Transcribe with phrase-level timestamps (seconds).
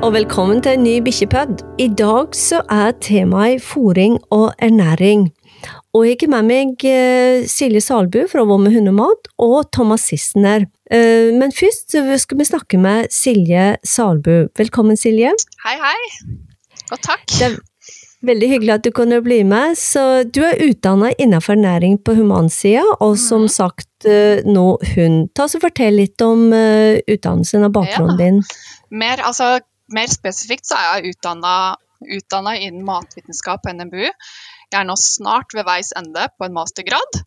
[0.00, 1.60] og velkommen til en ny bikkjepod.
[1.82, 5.26] I dag så er temaet fôring og ernæring.
[5.92, 10.64] Og jeg har med meg eh, Silje Salbu fra Vår med hundemat og Thomas Sissener.
[10.90, 14.48] Eh, Men først skal vi snakke med Silje Salbu.
[14.56, 15.34] Velkommen, Silje.
[15.66, 16.00] Hei, hei.
[16.92, 17.26] Og takk.
[17.36, 17.58] Det er
[18.24, 19.76] veldig hyggelig at du kunne bli med.
[19.76, 23.52] Så du er utdanna innenfor ernæring på humansida, og som mm.
[23.52, 25.28] sagt eh, nå hund.
[25.36, 28.24] Ta oss og Fortell litt om utdannelsen og bakgrunnen Ja.
[28.24, 28.42] din.
[28.90, 29.60] Mer, altså,
[29.94, 34.06] mer spesifikt så er jeg utdanna, innen matvitenskap på NMBU.
[34.70, 37.20] Jeg er nå snart ved veis ende på en mastergrad.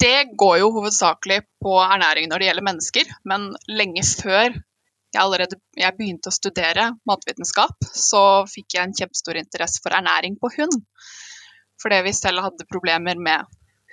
[0.00, 4.54] Det går jo hovedsakelig på ernæring når det gjelder mennesker, men lenge før
[5.14, 10.34] jeg allerede jeg begynte å studere matvitenskap, så fikk jeg en kjempestor interesse for ernæring
[10.40, 10.80] på hund.
[11.82, 13.46] Fordi vi selv hadde problemer med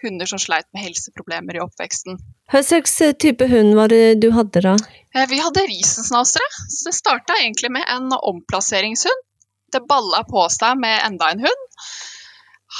[0.04, 2.20] hunder som sleit med helseproblemer i oppveksten.
[2.52, 4.76] Hva slags eh, type hund var det du hadde da?
[5.16, 9.28] Eh, Vi hadde risensnausere, så det starta egentlig med en omplasseringshund.
[9.72, 11.70] Det balla på seg med enda en hund.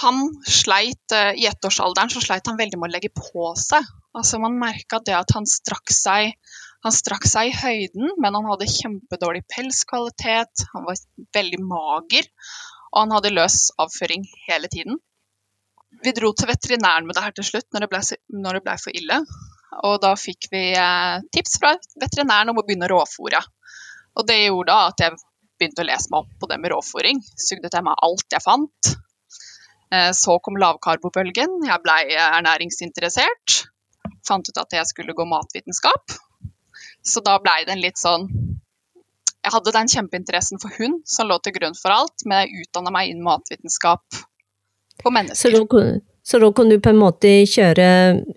[0.02, 3.88] Han sleit, eh, I ettårsalderen så sleit han veldig med å legge på seg.
[4.16, 6.36] Altså Man merka det at han strakk seg
[6.82, 10.64] han strakk seg i høyden, men han hadde kjempedårlig pelskvalitet.
[10.74, 10.98] Han var
[11.38, 12.26] veldig mager,
[12.90, 14.98] og han hadde løs avføring hele tiden.
[16.02, 19.20] Vi dro til veterinæren med det her til slutt, når det ble, ble for ille.
[19.88, 23.42] Og da fikk vi eh, tips fra veterinæren om å begynne å råfòre.
[24.18, 25.20] Og det gjorde da at jeg
[25.62, 27.22] begynte å lese meg opp på det med råfòring.
[27.40, 28.92] Sugde til meg alt jeg fant.
[29.94, 31.62] Eh, så kom lavkarbobølgen.
[31.70, 33.62] Jeg blei ernæringsinteressert.
[34.28, 36.18] Fant ut at jeg skulle gå matvitenskap.
[37.06, 38.28] Så da blei det en litt sånn
[39.42, 42.92] Jeg hadde den kjempeinteressen for hund som lå til grunn for alt, men jeg utdanna
[42.94, 44.22] meg innen matvitenskap
[45.00, 47.86] på Så da, kun- så da kan du på en måte kjøre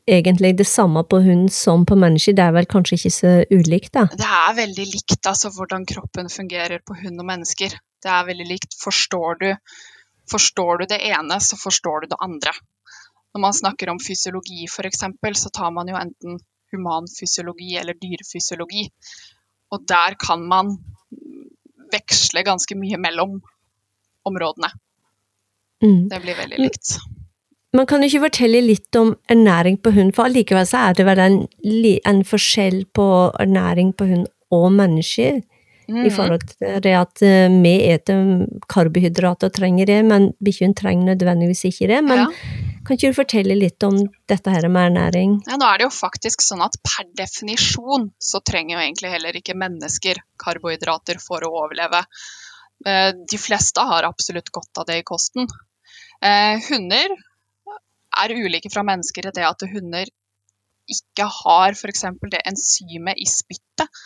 [0.09, 2.33] egentlig det samme på hund som på mennesker.
[2.33, 4.07] Det er vel kanskje ikke så ulikt, da?
[4.13, 7.77] Det er veldig likt altså, hvordan kroppen fungerer på hund og mennesker.
[8.05, 8.79] Det er veldig likt.
[8.81, 9.51] Forstår du,
[10.31, 12.53] forstår du det ene, så forstår du det andre.
[13.35, 15.05] Når man snakker om fysiologi f.eks.,
[15.43, 16.39] så tar man jo enten
[16.73, 18.89] humanfysiologi eller dyrefysiologi.
[19.75, 20.77] Og der kan man
[21.93, 23.41] veksle ganske mye mellom
[24.25, 24.71] områdene.
[25.85, 26.09] Mm.
[26.09, 26.95] Det blir veldig likt.
[27.75, 31.05] Man kan jo ikke fortelle litt om ernæring på hund, for allikevel så er det
[31.09, 31.41] vel en,
[32.07, 33.07] en forskjell på
[33.43, 35.43] ernæring på hund og mennesker.
[35.87, 36.11] I Mhm.
[36.17, 41.65] forhold til det at eh, vi eter karbohydrater og trenger det, men bikkjen trenger nødvendigvis
[41.69, 41.99] ikke det.
[42.05, 42.27] Men Ja.
[42.87, 45.43] kan ikke du fortelle litt om dette her med ernæring?
[45.47, 49.33] Ja, nå er det jo faktisk sånn at per definisjon så trenger jo egentlig heller
[49.37, 52.07] ikke mennesker karbohydrater for å overleve.
[52.87, 55.47] Eh, De fleste har absolutt godt av det i kosten.
[56.25, 57.13] Eh, Hunder
[58.25, 60.09] er ulike fra mennesker i det at hunder
[60.95, 62.05] ikke har f.eks.
[62.33, 64.01] det enzymet i spyttet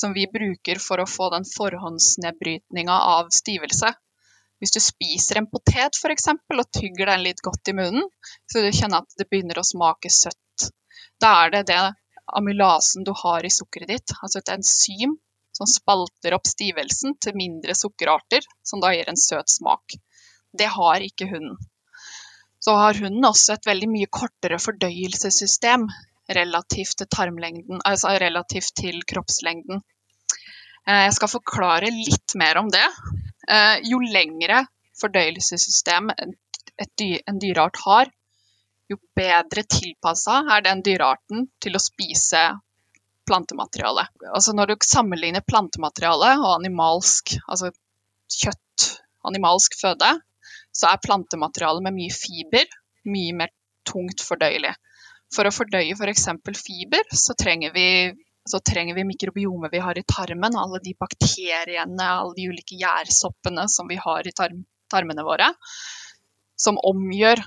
[0.00, 3.92] som vi bruker for å få den forhåndsnedbrytninga av stivelse.
[4.60, 8.08] Hvis du spiser en potet for eksempel, og tygger den litt godt i munnen,
[8.48, 10.68] så du kjenner at det begynner å smake søtt.
[11.20, 11.80] Da er det det
[12.40, 15.18] amylasen du har i sukkeret ditt, altså et enzym
[15.56, 20.00] som spalter opp stivelsen til mindre sukkerarter, som da gir en søt smak.
[20.52, 21.56] Det har ikke hunden.
[22.60, 25.86] Så har hunden også et veldig mye kortere fordøyelsessystem
[26.36, 29.80] relativt til tarmlengden, altså relativt til kroppslengden.
[30.86, 32.84] Eh, Jeg skal forklare litt mer om det.
[33.48, 34.66] Eh, Jo lengre
[35.00, 36.36] fordøyelsessystem en-
[37.40, 38.10] dyreart har,
[38.90, 42.40] jo bedre tilpassa er den dyrearten til å spise
[43.26, 44.06] plantemateriale.
[44.34, 47.70] Altså når du sammenligner plantemateriale og animalsk, altså
[48.32, 48.86] kjøtt,
[49.24, 50.20] animalsk føde,
[50.80, 52.68] så er plantemateriale med mye fiber
[53.08, 53.52] mye mer
[53.88, 54.72] tungt fordøyelig.
[55.34, 56.26] For å fordøye f.eks.
[56.44, 57.86] For fiber, så trenger, vi,
[58.48, 63.68] så trenger vi mikrobiomet vi har i tarmen, alle de bakteriene, alle de ulike gjærsoppene
[63.70, 65.52] som vi har i tarm, tarmene våre,
[66.58, 67.44] som omgjør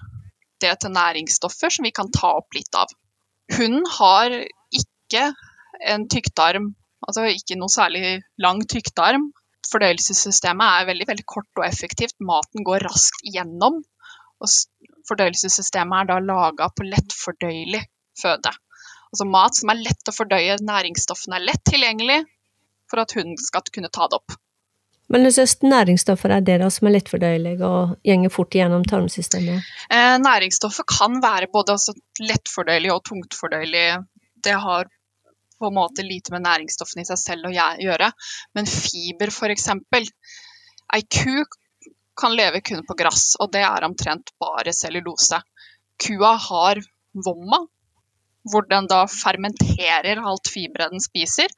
[0.63, 2.91] det til næringsstoffer som vi kan ta opp litt av.
[3.57, 5.25] Hunden har ikke
[5.83, 6.71] en tykktarm,
[7.03, 9.27] altså ikke noe særlig lang tykktarm.
[9.73, 12.15] Fordøyelsessystemet er veldig, veldig kort og effektivt.
[12.21, 13.81] Maten går raskt gjennom.
[14.43, 14.51] Og
[15.09, 17.81] fordøyelsessystemet er da laga på lettfordøyelig
[18.19, 18.53] føde.
[19.13, 22.23] Altså mat som er lett å fordøye, næringsstoffene er lett tilgjengelig
[22.89, 24.35] for at hunden skal kunne ta det opp.
[25.13, 29.67] Men hva slags næringsstoffer er det da som er lettfordøyelige og gjenger fort gjennom tarmsystemet?
[29.93, 31.93] Eh, næringsstoffer kan være både altså
[32.23, 33.99] lettfordøyelige og tungtfordøyelige.
[34.43, 34.89] Det har
[35.59, 38.09] på en måte lite med næringsstoffene i seg selv å gjøre.
[38.57, 39.69] Men fiber, f.eks.
[40.93, 41.43] Ei ku
[42.19, 45.39] kan leve kun på gress, og det er omtrent bare cellulose.
[46.03, 46.81] Kua har
[47.25, 47.63] vomma,
[48.51, 51.49] hvor den da fermenterer alt fiberet den spiser,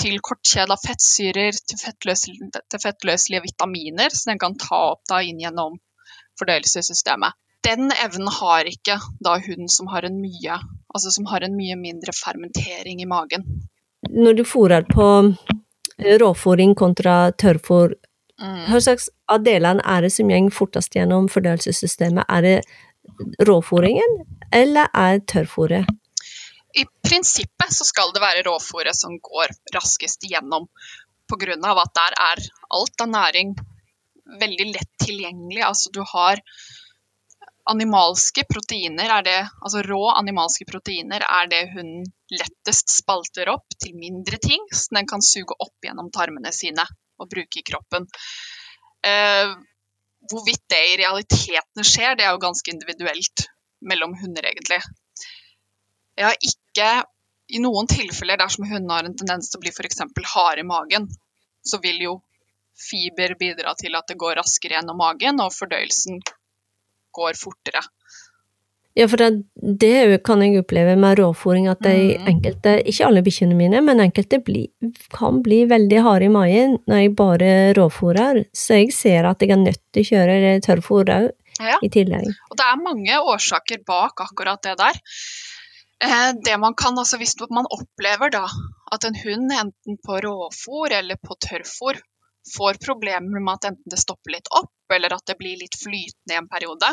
[0.00, 5.40] til kortkjeda fettsyrer, til fettløselige, til fettløselige vitaminer, som den kan ta opp da inn
[5.42, 5.78] gjennom
[6.40, 7.36] fordøyelsessystemet.
[7.64, 10.58] Den evnen har ikke da hunden som har en mye,
[10.94, 13.44] altså som har en mye mindre fermentering i magen.
[14.10, 15.06] Når du fôrer på
[16.20, 17.94] råfòring kontra tørrfòr,
[18.40, 18.64] Mm.
[18.66, 22.26] hva slags av delene er det som går fortest gjennom fordøyelsessystemet?
[22.28, 22.56] Er det
[23.46, 25.86] råfòringen, eller er det tørrfòret?
[26.74, 30.66] I prinsippet så skal det være råfòret som går raskest gjennom,
[31.30, 31.54] pga.
[31.54, 33.54] at der er alt av næring
[34.40, 35.62] veldig lett tilgjengelig.
[35.62, 36.40] Altså du har
[37.70, 43.96] animalske proteiner, er det, altså rå animalske proteiner er det hunden lettest spalter opp til
[43.96, 46.84] mindre ting, som den kan suge opp gjennom tarmene sine
[47.20, 48.08] og bruke i kroppen.
[49.06, 49.54] Eh,
[50.30, 53.46] hvorvidt det i realiteten skjer, det er jo ganske individuelt
[53.84, 54.80] mellom hunder, egentlig.
[56.14, 56.92] Jeg har ikke
[57.54, 60.00] I noen tilfeller dersom hunden har en tendens til å bli f.eks.
[60.32, 61.10] hard i magen,
[61.60, 62.14] så vil jo
[62.74, 66.22] fiber bidra til at det går raskere gjennom magen, og fordøyelsen
[67.14, 67.82] går fortere.
[68.94, 69.28] Ja, for det,
[69.80, 72.28] det kan jeg oppleve med råfòring, at de Mhm.
[72.30, 74.68] enkelte, ikke alle bikkjene mine, men enkelte bli,
[75.10, 79.50] kan bli veldig harde i magen når jeg bare råfòrer, så jeg ser at jeg
[79.50, 81.30] er nødt til å kjøre tørrfòr òg,
[81.60, 81.78] Ja.
[81.82, 82.26] i tillegg.
[82.50, 84.94] Og det er mange årsaker bak akkurat det der.
[86.00, 88.46] Eh, Det man kan, altså Hvis man opplever da
[88.92, 91.98] at en hund enten på råfòr eller på tørrfòr
[92.56, 96.34] får problemer med at enten det stopper litt opp, eller at det blir litt flytende
[96.34, 96.90] i en periode,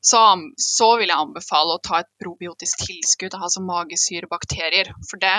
[0.00, 0.20] så,
[0.56, 4.92] så vil jeg anbefale å ta et probiotisk tilskudd, altså magesyrebakterier.
[5.10, 5.34] For det,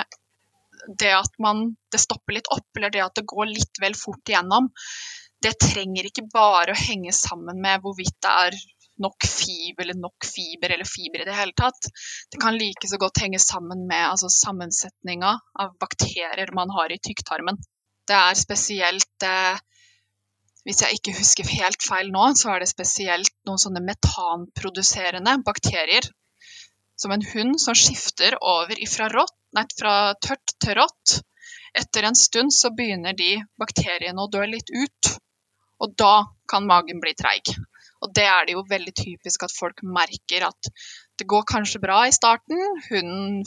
[1.00, 4.28] det at man, det stopper litt opp, eller det at det går litt vel fort
[4.28, 4.68] igjennom,
[5.40, 8.60] det trenger ikke bare å henge sammen med hvorvidt det er
[9.00, 11.88] nok fiber eller nok fiber eller fiber i det hele tatt.
[12.30, 15.32] Det kan like så godt henge sammen med altså, sammensetninga
[15.64, 17.56] av bakterier man har i tykktarmen.
[18.08, 19.56] Det er spesielt eh,
[20.66, 26.04] Hvis jeg ikke husker helt feil nå, så er det spesielt noen sånne metanproduserende bakterier.
[27.00, 31.20] Som en hund som skifter over ifra rått, nei, fra tørt til rått.
[31.80, 35.14] Etter en stund så begynner de bakteriene å dø litt ut.
[35.80, 36.14] Og da
[36.50, 37.54] kan magen bli treig.
[38.04, 40.70] Og det er det jo veldig typisk at folk merker at
[41.20, 43.42] det går kanskje bra i starten, hunden,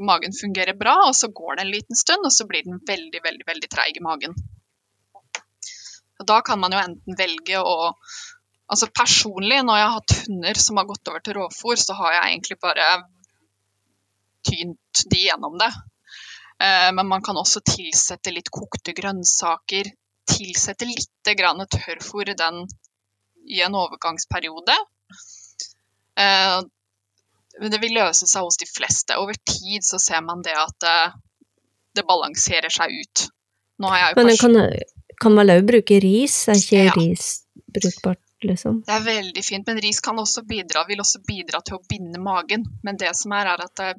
[0.00, 3.22] magen fungerer bra, og så går det en liten stund, og så blir den veldig,
[3.24, 4.36] veldig, veldig treig i magen.
[6.24, 7.92] Og da kan man jo enten velge å
[8.72, 12.14] Altså personlig, når jeg har hatt hunder som har gått over til råfôr, så har
[12.14, 12.86] jeg egentlig bare
[14.48, 15.68] tynt de gjennom det.
[16.64, 19.90] Eh, Men man kan også tilsette litt kokte grønnsaker,
[20.32, 22.64] tilsette litt tørrfôr i den
[23.52, 24.76] i en overgangsperiode.
[26.16, 26.60] Eh,
[27.60, 29.20] men Det vil løse seg hos de fleste.
[29.20, 31.12] Over tid så ser man det at det,
[32.00, 33.28] det balanserer seg ut.
[33.78, 34.94] Nå har jeg jo Men en pers-
[35.24, 36.36] kan, man òg bruke ris?
[36.52, 36.94] Er ikke Ja.
[36.98, 37.32] ris
[37.74, 38.82] brukbart, liksom?
[38.86, 42.20] Det er veldig fint, men ris kan også bidra, vil også bidra til å binde
[42.22, 42.66] magen.
[42.84, 43.94] Men det som er, er at det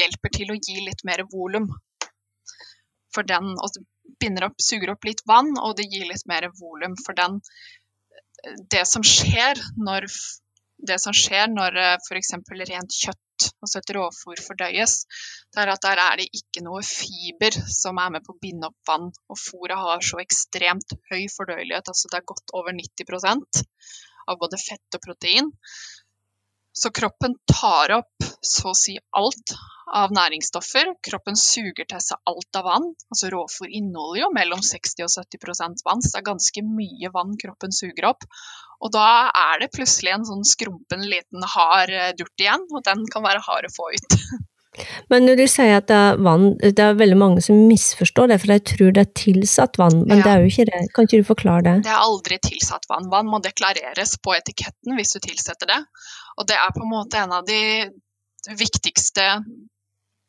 [0.00, 1.70] hjelper til å gi litt mer volum.
[3.14, 3.80] For den og
[4.20, 6.96] binder opp, suger opp litt vann, og det gir litt mer volum.
[7.04, 7.40] For den
[8.72, 10.06] Det som skjer når
[10.86, 12.32] det som skjer når f.eks.
[12.70, 14.94] rent kjøtt, altså et råfôr, fordøyes,
[15.52, 18.68] det er at der er det ikke noe fiber som er med på å binde
[18.68, 19.08] opp vann.
[19.32, 23.64] Og fôret har så ekstremt høy fordøyelighet, altså det er godt over 90%
[24.30, 25.50] av både fett og protein.
[26.72, 29.54] Så kroppen tar opp så å si alt
[29.90, 30.92] av næringsstoffer.
[31.02, 32.88] Kroppen suger til seg alt av vann.
[33.10, 37.34] Altså Råfôr inneholder jo mellom 60 og 70% vann, så det er ganske mye vann
[37.40, 38.28] kroppen suger opp.
[38.80, 43.26] Og da er det plutselig en sånn skrumpen liten hard durt igjen, og den kan
[43.26, 44.16] være hard å få ut.
[45.10, 48.38] Men når du sier at det er vann, det er veldig mange som misforstår det,
[48.42, 50.22] for de tror det er tilsatt vann, men Ja.
[50.22, 50.82] det er jo ikke det.
[50.94, 51.74] Kan ikke du forklare det?
[51.88, 53.10] Det er aldri tilsatt vann.
[53.10, 55.80] Vann må deklareres på etiketten hvis du tilsetter det.
[56.38, 57.90] Og det er på en måte en av de
[58.56, 59.26] viktigste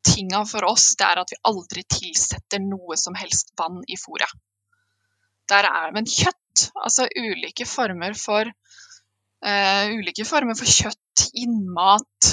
[0.04, 4.32] tinga for oss, det er at vi aldri tilsetter noe som helst vann i fôret.
[5.52, 8.50] Der er Men kjøtt, altså ulike former for
[9.46, 12.31] uh, ulike former for kjøtt, innmat,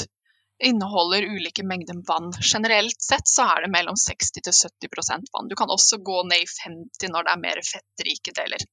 [0.65, 2.33] inneholder ulike mengder vann.
[2.53, 4.53] Generelt sett så er det mellom 60 til
[4.89, 5.49] 70% vann.
[5.49, 8.65] Du kan også gå ned i 50 når det er mer fettrike deler.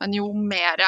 [0.00, 0.84] Men jo mer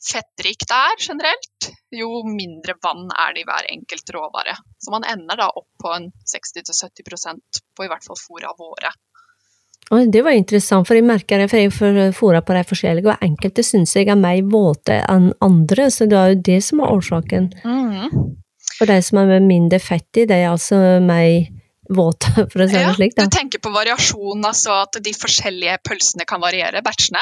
[0.00, 4.56] fettrik det er generelt, jo mindre vann er det i hver enkelt råvare.
[4.80, 8.94] Så man ender da opp på en 60-70% på i hvert fall fôra våre.
[9.90, 13.64] Det var interessant, for jeg merker det, for jeg fôrer på de forskjellige, og enkelte
[13.66, 17.50] syns jeg er mer våte enn andre, så det er jo det som er årsaken.
[17.64, 18.36] Mhm.
[18.80, 21.50] For de som er med mindre fett i, det er altså mer
[21.92, 23.12] våt, for å si det Ja, slik.
[23.18, 27.20] du tenker på variasjon, altså at de forskjellige pølsene kan variere, batchene?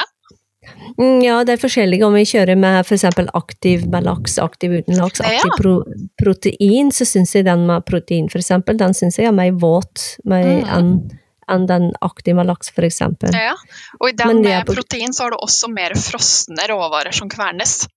[0.99, 2.05] Mm, Ja, det er forskjellige.
[2.05, 3.05] Om vi kjører med f.eks.
[3.33, 5.75] aktiv med laks, aktiv uten laks, aktiv pro
[6.21, 10.15] protein, så syns jeg den med protein, for eksempel, den syns jeg er mer våt
[10.25, 10.67] Mm.
[10.67, 10.93] enn
[11.49, 13.33] enn den aktive med laks, eksempel.
[13.33, 13.55] Ja.
[13.99, 17.87] Og i den med protein så har du også mer frosne råvarer som kvernes.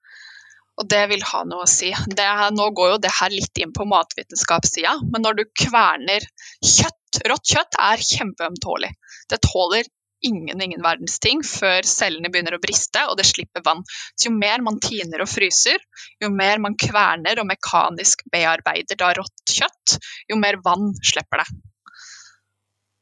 [0.80, 1.90] Og det vil ha noe å si.
[2.16, 6.26] Det er, nå går jo det her litt inn på matvitenskapssida, men når du kverner
[6.60, 6.98] kjøtt
[7.28, 8.88] Rått kjøtt er kjempeømtålig.
[9.28, 9.84] Det tåler
[10.24, 13.82] ingen ingen verdens ting før cellene begynner å briste og det slipper vann.
[14.16, 15.82] Så jo mer man tiner og fryser,
[16.22, 19.98] jo mer man kverner og mekanisk bearbeider da rått kjøtt,
[20.30, 21.48] jo mer vann slipper det.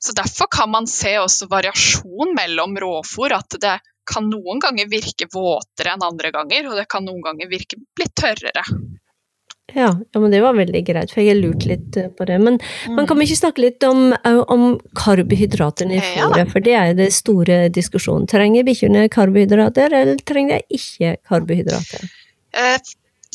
[0.01, 3.35] Så Derfor kan man se også variasjon mellom råfòr.
[3.37, 3.77] At det
[4.09, 8.15] kan noen ganger virke våtere enn andre ganger, og det kan noen ganger virke litt
[8.19, 8.65] tørrere.
[9.71, 12.41] Ja, ja, men det var veldig greit, for jeg har lurt litt eh, på det.
[12.43, 12.57] Men,
[12.91, 14.65] men kan vi ikke snakke litt om, au- om
[14.99, 18.27] karbohydratene i Ja for det er det store diskusjonen.
[18.31, 22.09] Trenger bikkjene karbohydrater, eller trenger de ikke karbohydrater?
[22.59, 22.81] Eh,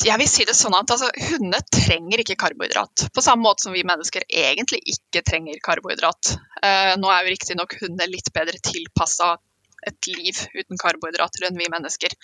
[0.04, 3.72] Jeg vil si det sånn at altså, Hundene trenger ikke karbohydrat, på samme måte som
[3.72, 6.34] vi mennesker egentlig ikke trenger karbohydrat.
[6.60, 9.38] Eh, Nå er jo riktignok hundene litt bedre tilpassa
[9.86, 12.14] et liv uten karbohydrater enn vi mennesker.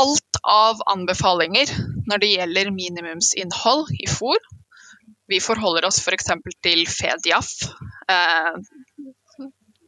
[0.00, 1.70] Alt av anbefalinger
[2.08, 4.40] når det gjelder minimumsinnhold i fôr
[5.30, 6.26] Vi forholder oss f.eks.
[6.60, 7.46] til FEDIAF,
[8.12, 8.56] eh,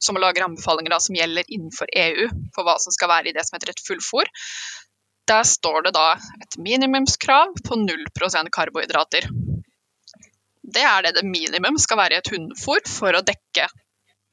[0.01, 3.45] som lager anbefalinger da, som gjelder innenfor EU for hva som skal være i det
[3.45, 4.31] som heter et fullfôr.
[5.29, 6.07] Der står det da
[6.41, 9.29] et minimumskrav på 0% karbohydrater.
[10.77, 13.69] Det er det det minimum skal være i et hundefôr for å dekke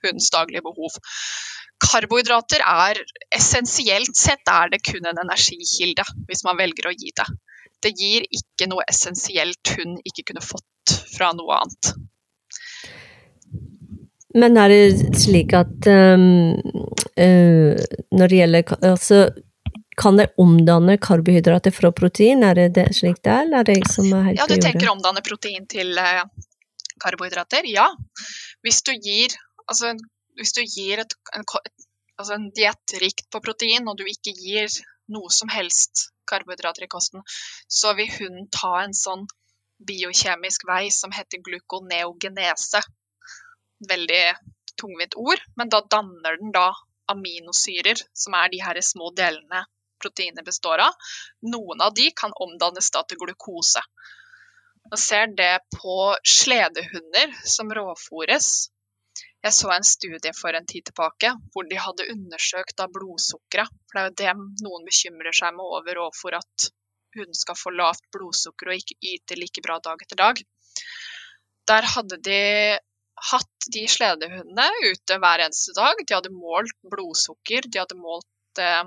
[0.07, 0.99] hundens daglige behov.
[1.83, 3.01] Karbohydrater er
[3.33, 7.27] essensielt sett er det kun en energikilde, hvis man velger å gi det.
[7.83, 11.95] Det gir ikke noe essensielt hund ikke kunne fått fra noe annet.
[14.33, 16.55] Men er det slik at um,
[17.21, 17.73] uh,
[18.17, 19.19] når det gjelder altså,
[19.99, 22.41] Kan det omdanne karbohydrater fra protein?
[22.47, 24.89] Er det, det slik det er, eller er det jeg som helt Ja, du tenker
[24.89, 26.23] omdanne protein til eh,
[27.03, 27.67] karbohydrater?
[27.69, 27.91] Ja.
[28.65, 29.35] Hvis du gir,
[29.67, 29.93] altså,
[30.39, 31.45] hvis du gir et, en,
[32.17, 34.71] altså en diett rikt på protein, og du ikke gir
[35.13, 37.23] noe som helst karbohydrater i kosten,
[37.67, 39.27] så vil hunden ta en sånn
[39.83, 42.81] biokjemisk vei som heter glukoneogenese.
[43.89, 44.23] Veldig
[44.79, 46.69] tungvint ord, men da danner den da
[47.11, 49.65] aminosyrer, som er de her små delene
[50.03, 50.95] proteinet består av.
[51.47, 53.83] Noen av de kan omdannes da til glukose.
[54.91, 58.49] Man ser det på sledehunder som råfôres.
[59.43, 63.71] Jeg så en studie for en tid tilbake hvor de hadde undersøkt da blodsukkeret.
[63.91, 66.69] For det er jo det noen bekymrer seg med over for at
[67.17, 70.39] hunden skal få lavt blodsukker og ikke yte like bra dag etter dag.
[71.69, 72.39] Der hadde de
[73.31, 75.99] hatt de sledehundene ute hver eneste dag.
[75.99, 78.83] De hadde målt blodsukker, de hadde målt eh,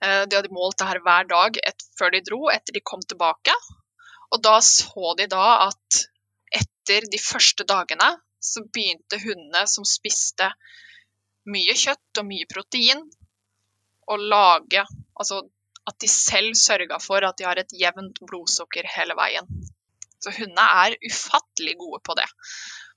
[0.00, 3.04] eh, de hadde målt det her hver dag et, før de dro, etter de kom
[3.04, 3.54] tilbake.
[4.32, 6.04] Og da så de da at
[6.54, 10.50] etter de første dagene så begynte hundene som spiste
[11.50, 13.04] mye kjøtt og mye protein,
[14.04, 14.84] å lage
[15.14, 15.44] Altså
[15.86, 19.46] at de selv sørga for at de har et jevnt blodsukker hele veien.
[20.18, 22.26] Så hundene er ufattelig gode på det.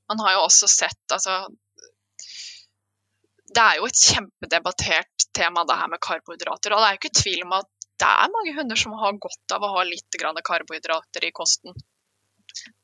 [0.08, 1.36] Man har jo også sett altså
[3.48, 6.74] Det er jo et kjempedebattert tema, det her med karbohydrater.
[6.74, 9.56] Og det er jo ikke tvil om at det er mange hunder som har godt
[9.56, 10.18] av å ha litt
[10.50, 11.76] karbohydrater i kosten.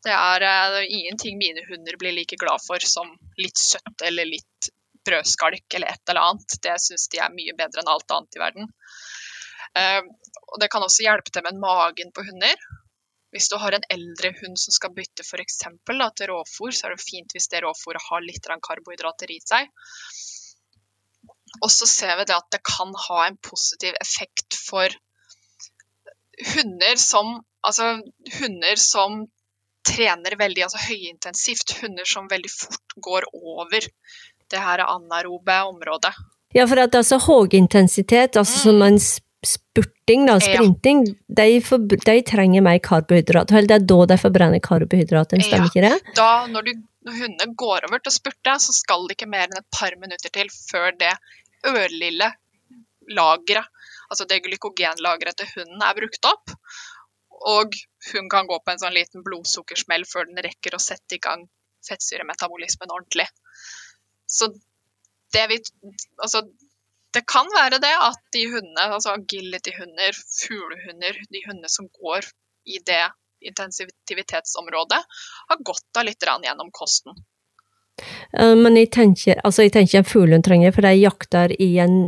[0.04, 4.28] Det er, det er ingenting mine hunder blir like glad for som litt søtt eller
[4.30, 4.70] litt
[5.06, 6.58] brødskalk eller et eller annet.
[6.64, 8.72] Det syns de er mye bedre enn alt annet i verden.
[9.80, 10.02] Eh,
[10.54, 12.66] og det kan også hjelpe til med magen på hunder.
[13.34, 17.02] Hvis du har en eldre hund som skal bytte eksempel, til råfôr, så er det
[17.02, 19.72] fint hvis det råfôret har litt karbohydrater i seg.
[21.64, 24.94] Og så ser vi det at det kan ha en positiv effekt for
[26.54, 27.86] hunder som Altså
[28.42, 29.22] hunder som
[29.88, 31.78] trener veldig altså høyintensivt.
[31.82, 33.90] Hunder som veldig fort går over
[34.54, 36.14] det her anaerobe området.
[36.54, 39.00] Ja, for at altså høyintensitet, altså som en
[39.44, 41.36] spurting, da, sprinting, Ja.
[41.42, 43.52] de, for, de trenger mer karbohydrat.
[43.52, 46.14] Eller det er da de forbrenner karbohydrat, stemmer ikke det?
[46.16, 49.50] Da, når, du, når hundene går over til å spurte, så skal det ikke mer
[49.50, 51.12] enn et par minutter til før det
[51.68, 52.30] ørlille
[53.12, 53.68] lageret,
[54.12, 56.54] altså det glykogenlageret til hunden, er brukt opp.
[57.54, 57.76] Og
[58.12, 61.48] hun kan gå på en sånn liten blodsukkersmell før den rekker å sette i gang
[61.88, 63.28] fettsyremetabolismen ordentlig.
[64.28, 64.54] Så
[65.34, 65.60] det vi
[66.18, 66.44] Altså,
[67.14, 72.26] det kan være det at de hundene, altså agility-hunder, fuglehunder, de hundene som går
[72.66, 73.04] i det
[73.44, 75.02] intensivitetsområdet
[75.50, 77.18] har godt av litt gjennom kosten.
[78.40, 82.08] Eh, men jeg tenker, altså jeg tenker fuglen trenger, for de jakter i en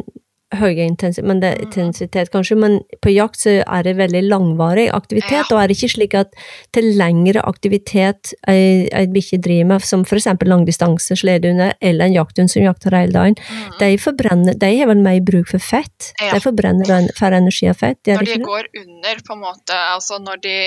[0.60, 4.88] høy intensitet, men det er intensitet kanskje, men på jakt så er det veldig langvarig
[4.94, 5.46] aktivitet, ja.
[5.52, 6.36] og er det ikke slik at
[6.76, 12.52] til lengre aktivitet ei, ei bikkje driver med, som eksempel langdistanse sledehunder, eller en jakthund
[12.52, 13.78] som jakter hele dagen, mm.
[13.82, 16.12] de forbrenner, de har vel mer bruk for fett?
[16.22, 16.34] Ja.
[16.36, 18.02] De forbrenner færre energi av fett?
[18.06, 20.58] når de går under, på en måte, altså når de,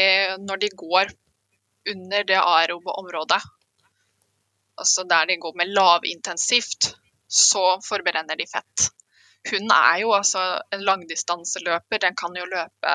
[0.44, 1.14] når de går
[1.92, 3.40] under det aerobe området,
[4.78, 6.92] altså der de går med lavintensivt,
[7.28, 8.88] så forbrenner de fett.
[9.48, 10.42] Hun er jo altså
[10.74, 12.00] en langdistanseløper.
[12.02, 12.94] Den kan jo løpe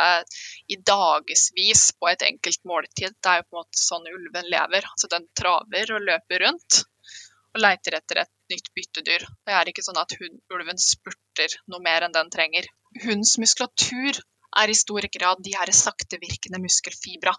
[0.70, 3.16] i dagevis på et enkelt måltid.
[3.18, 4.88] Det er jo på en måte sånn ulven lever.
[4.92, 6.84] Altså den traver og løper rundt
[7.54, 9.26] og leiter etter et nytt byttedyr.
[9.46, 12.70] Det er ikke sånn at hun, ulven spurter noe mer enn den trenger.
[13.04, 14.20] Hundens muskulatur
[14.62, 17.34] er i stor grad de her saktevirkende muskelfibra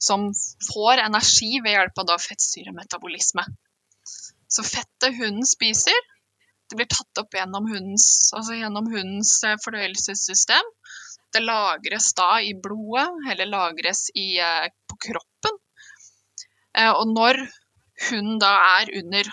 [0.00, 0.30] som
[0.70, 3.44] får energi ved hjelp av fettsyremetabolisme.
[4.50, 5.96] Så fettet hunden spiser,
[6.70, 10.68] det blir tatt opp gjennom hundens, altså gjennom hundens eh, fordøyelsessystem.
[11.34, 15.58] Det lagres da i blodet, eller lagres i, eh, på kroppen.
[16.78, 17.42] Eh, og når
[18.08, 19.32] hunden da er under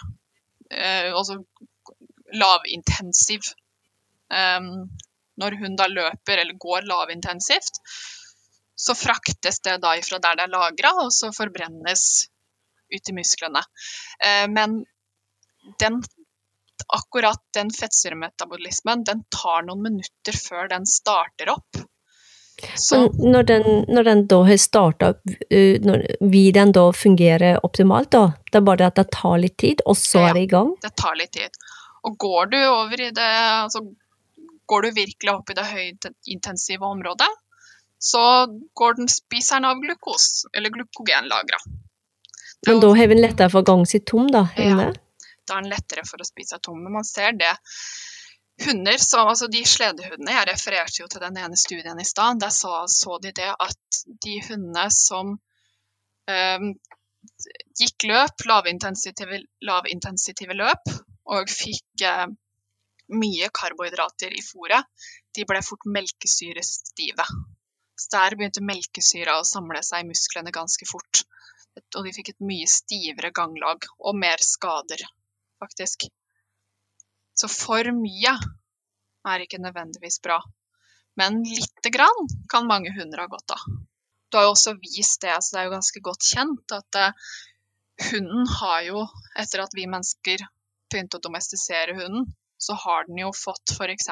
[0.68, 1.38] altså
[2.36, 3.46] lavintensiv
[5.40, 7.80] Når hun da løper eller går lavintensivt,
[8.76, 12.04] så fraktes det da ifra der det er lagra, og så forbrennes
[12.92, 13.64] ut i musklene.
[14.52, 14.82] Men
[15.80, 16.02] den
[16.88, 21.80] akkurat den fettsyremetabolismen den tar noen minutter før den starter opp.
[22.76, 25.12] Så, når, den, når den da har starta,
[25.50, 28.10] vil den da fungere optimalt?
[28.16, 28.32] da?
[28.50, 30.52] Det er bare det at det tar litt tid, og så ja, er det i
[30.56, 30.72] gang?
[30.82, 31.60] det tar litt tid.
[32.08, 33.32] Og går du over i det
[33.64, 33.84] altså,
[34.68, 37.30] Går du virkelig opp i det høyintensive området,
[38.04, 38.22] så
[38.76, 41.62] går den, spiser den av glukos, eller glukogenlagra.
[42.68, 44.50] Men da har vi lettere for å gang sitt tom, da?
[44.60, 44.90] Ja
[45.48, 46.80] da er den lettere for å spise seg tom.
[46.84, 47.54] Men man ser det.
[48.66, 52.40] Hunder, så, altså De sledehundene Jeg refererte jo til den ene studien i stad.
[52.42, 56.72] Der så, så, de det at de hundene som um,
[57.78, 60.90] gikk løp, lavintensitive, lavintensitive løp,
[61.28, 62.26] og fikk uh,
[63.14, 64.90] mye karbohydrater i fôret,
[65.36, 67.28] de ble fort melkesyrestive.
[67.98, 71.24] Så der begynte melkesyra å samle seg i musklene ganske fort.
[71.96, 75.06] Og de fikk et mye stivere ganglag og mer skader
[75.60, 76.08] faktisk.
[77.38, 78.34] Så for mye
[79.28, 80.40] er ikke nødvendigvis bra.
[81.18, 83.62] Men lite grann kan mange hunder ha godt av.
[84.30, 87.30] Du har jo også vist det, så det er jo ganske godt kjent, at uh,
[88.12, 89.06] hunden har jo,
[89.40, 90.44] etter at vi mennesker
[90.92, 94.12] begynte å domestisere hunden, så har den jo fått f.eks.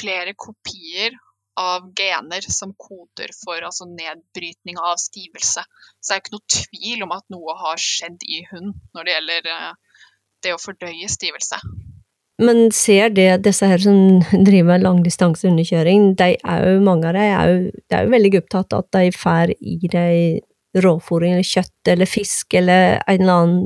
[0.00, 1.16] flere kopier
[1.56, 5.64] av gener som koder for altså nedbrytning av stivelse.
[5.64, 9.14] Så det er ikke noe tvil om at noe har skjedd i hund når det
[9.14, 9.85] gjelder uh,
[10.46, 11.60] det å fordøye stivelse.
[12.42, 17.30] Men ser det disse her som driver med langdistanseunderkjøring, de er jo, mange av dem
[17.30, 20.44] er jo, de er jo veldig opptatt av at de får i dem
[20.84, 23.64] råfòring eller kjøtt eller fisk eller en eller annen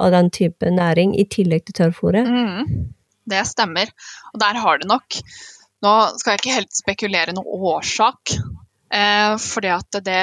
[0.00, 2.28] av den type næring i tillegg til tørrfòret.
[2.28, 2.90] Mm,
[3.28, 3.90] det stemmer.
[4.32, 5.22] Og der har det nok
[5.78, 8.32] Nå skal jeg ikke helt spekulere noen årsak
[8.88, 10.22] Eh, fordi at det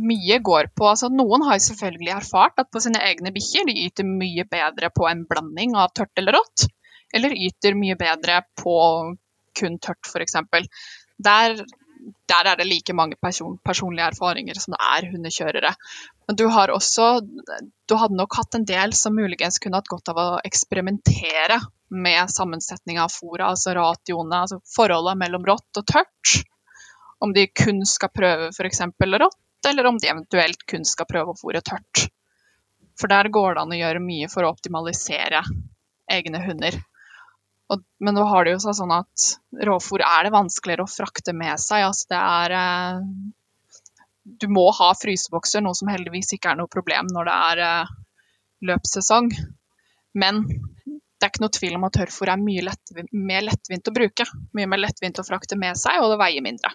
[0.00, 4.08] mye går på altså Noen har selvfølgelig erfart at på sine egne bikkjer de yter
[4.08, 6.70] mye bedre på en blanding av tørt eller rått,
[7.12, 8.76] eller yter mye bedre på
[9.56, 10.38] kun tørt, f.eks.
[11.28, 11.60] Der,
[12.32, 15.76] der er det like mange person, personlige erfaringer som det er hundekjørere.
[16.26, 17.20] Men du har også
[17.88, 21.60] Du hadde nok hatt en del som muligens kunne hatt godt av å eksperimentere
[21.92, 26.40] med sammensetning av fôret, altså ratioene, altså forholdet mellom rått og tørt
[27.18, 28.82] om de kun skal prøve f.eks.
[29.20, 32.06] rått, eller om de eventuelt kun skal prøve å fôre tørt.
[33.00, 35.42] For der går det an å gjøre mye for å optimalisere
[36.12, 36.78] egne hunder.
[37.72, 39.26] Og, men nå har det jo sånn at
[39.66, 41.82] råfôr er det vanskeligere å frakte med seg.
[41.88, 43.00] Altså det er eh,
[44.42, 47.94] Du må ha frysebokser, noe som heldigvis ikke er noe problem når det er eh,
[48.70, 49.32] løpssesong.
[50.16, 53.96] Men det er ikke noe tvil om at tørrfôr er mye lettvint, mer lettvint å
[53.98, 54.28] bruke.
[54.56, 56.72] Mye mer lettvint å frakte med seg, og det veier mindre.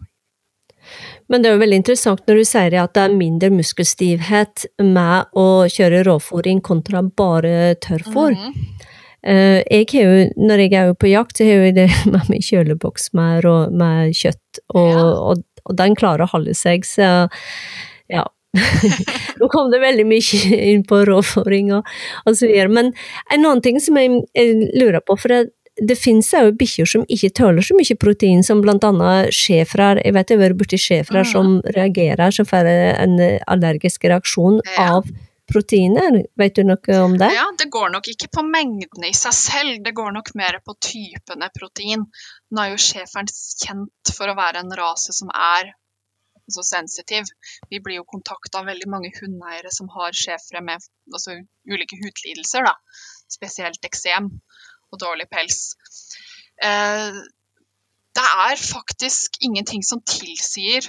[1.31, 5.37] Men det er jo veldig interessant når du sier at det er mindre muskelstivhet med
[5.37, 8.35] å kjøre råfòring kontra bare tørrfòr.
[8.37, 8.87] Mm -hmm.
[9.21, 13.13] Jeg har jo, når jeg er på jakt, så har jeg det med meg kjøleboks
[13.13, 15.03] med, med kjøtt, og, ja.
[15.03, 17.27] og, og, den klarer å holde seg, så
[18.09, 18.25] ja.
[19.39, 21.85] Nå kom det veldig mye inn på råfòring og,
[22.25, 22.67] og så videre.
[22.67, 22.93] Men
[23.31, 27.03] en annen ting som jeg, jeg lurer på, for det, det finnes jo bikkjer som
[27.07, 30.01] ikke tåler så mye protein, som blant annet schæfere.
[30.03, 31.31] Jeg vet jeg har vært borti schæfere Mm.
[31.31, 34.97] som reagerer, som får en allergisk reaksjon Ja.
[34.97, 35.07] av
[35.51, 36.23] proteiner.
[36.38, 37.31] Vet du noe om det?
[37.34, 40.75] Ja, det går nok ikke på mengdene i seg selv, det går nok mer på
[40.79, 42.05] typene protein.
[42.51, 45.73] Nå er jo schæferen kjent for å være en rase som er
[46.51, 47.23] så sensitiv.
[47.69, 50.79] Vi blir jo kontakta av veldig mange hundeeiere som har schæfere med
[51.13, 52.73] altså, ulike hudlidelser, da.
[53.31, 54.41] Spesielt eksem
[54.91, 55.62] og dårlig pels.
[56.62, 57.21] Eh,
[58.12, 60.88] det er faktisk ingenting som tilsier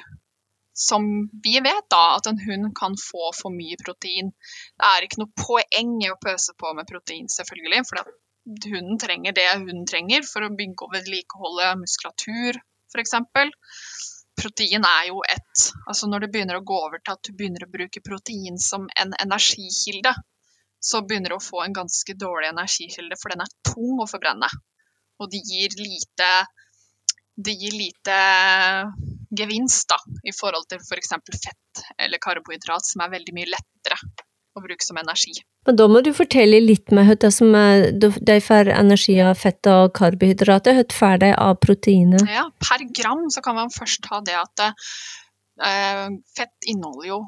[0.75, 1.05] som
[1.45, 4.33] vi vet da, at en hund kan få for mye protein.
[4.81, 7.83] Det er ikke noe poeng i å pøse på med protein, selvfølgelig.
[7.89, 8.01] For
[8.73, 12.59] hunden trenger det hunden trenger for å bygge og vedlikeholde muskulatur,
[12.93, 13.15] f.eks.
[14.43, 17.67] Protein er jo et Altså når det begynner å gå over til at du begynner
[17.67, 20.15] å bruke protein som en energikilde,
[20.83, 24.49] så begynner du å få en ganske dårlig energikilde, for den er tung å forbrenne.
[25.23, 26.33] Og det gir lite
[27.43, 28.17] det gir lite
[29.33, 29.97] gevinst da,
[30.29, 31.15] i forhold til f.eks.
[31.33, 33.97] fett eller karbohydrat, som er veldig mye lettere
[34.53, 35.33] å bruke som energi.
[35.65, 39.71] Men da må du fortelle litt med hva som er, de får energi av fett
[39.71, 42.27] og karbohydrater, hva får de av proteiner?
[42.29, 47.23] Ja, per gram så kan man først ta det at eh, fett inneholder jo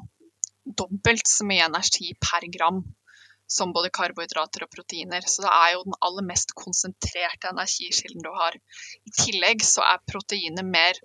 [0.65, 2.83] dobbelt så mye energi per gram
[3.47, 5.25] som både karbohydrater og proteiner.
[5.29, 8.57] Så det er jo den aller mest konsentrerte energikilden du har.
[9.05, 10.99] I tillegg så er proteinet mer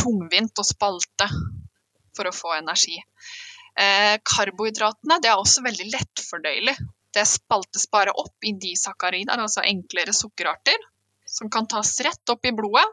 [0.00, 1.28] tungvint å spalte
[2.16, 2.96] for å få energi.
[3.76, 6.76] Eh, karbohydratene det er også veldig lettfordøyelig.
[7.16, 10.80] Det spaltes bare opp i disakkarider, altså enklere sukkerarter,
[11.26, 12.84] som kan tas rett opp i blodet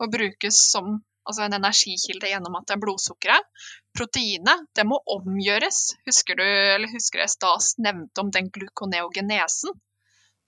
[0.00, 3.66] og brukes som altså en energikilde gjennom at det er blodsukkeret.
[3.96, 5.80] Proteinet det må omgjøres.
[6.08, 9.76] Husker du eller husker jeg Stas nevnte om den glukoneogenesen?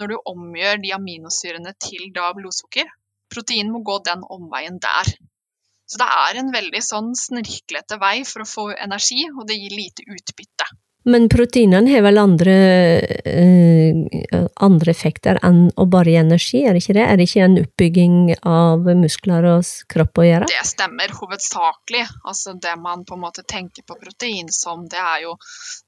[0.00, 2.88] Når du omgjør de aminosyrene til da blodsukker.
[3.32, 5.12] Protein må gå den omveien der.
[5.88, 9.76] Så det er en veldig sånn snirklete vei for å få energi, og det gir
[9.76, 10.68] lite utbytte.
[11.04, 12.54] Men proteinene har vel andre,
[13.26, 17.06] uh, andre effekter enn å bare gi energi, er det ikke det?
[17.06, 20.50] Er det ikke en oppbygging av muskler og kropp å gjøre?
[20.52, 22.04] Det stemmer hovedsakelig.
[22.22, 25.36] Altså det man på en måte tenker på protein som, det er jo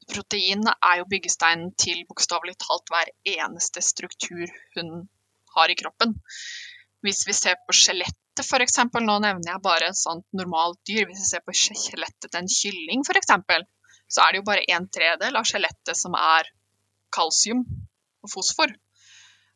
[0.04, 5.06] Protein er jo byggesteinen til bokstavelig talt hver eneste struktur hun
[5.56, 6.12] har i kroppen.
[7.04, 11.06] Hvis vi ser på skjelettet f.eks., nå nevner jeg bare et sånt normalt dyr.
[11.08, 13.32] Hvis vi ser på skjelettet til en kylling f.eks.,
[14.14, 16.46] så er det jo bare en tredel av skjelettet som er
[17.14, 17.64] kalsium
[18.22, 18.70] og fosfor.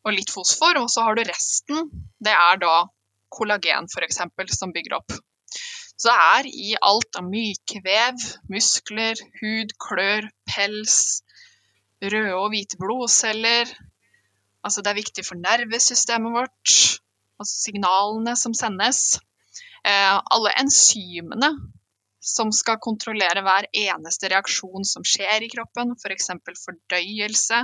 [0.07, 1.91] Og litt fosfor, og så har du resten.
[2.19, 2.75] Det er da
[3.35, 4.23] kollagen f.eks.
[4.57, 5.15] som bygger opp.
[5.99, 10.99] Så det er i alt av mykvev, muskler, hud, klør, pels,
[12.03, 13.71] røde og hvite blodceller.
[14.63, 16.77] Altså det er viktig for nervesystemet vårt,
[17.39, 19.19] altså signalene som sendes.
[19.87, 21.51] Eh, alle enzymene
[22.29, 26.29] som skal kontrollere hver eneste reaksjon som skjer i kroppen, f.eks.
[26.45, 27.63] For fordøyelse,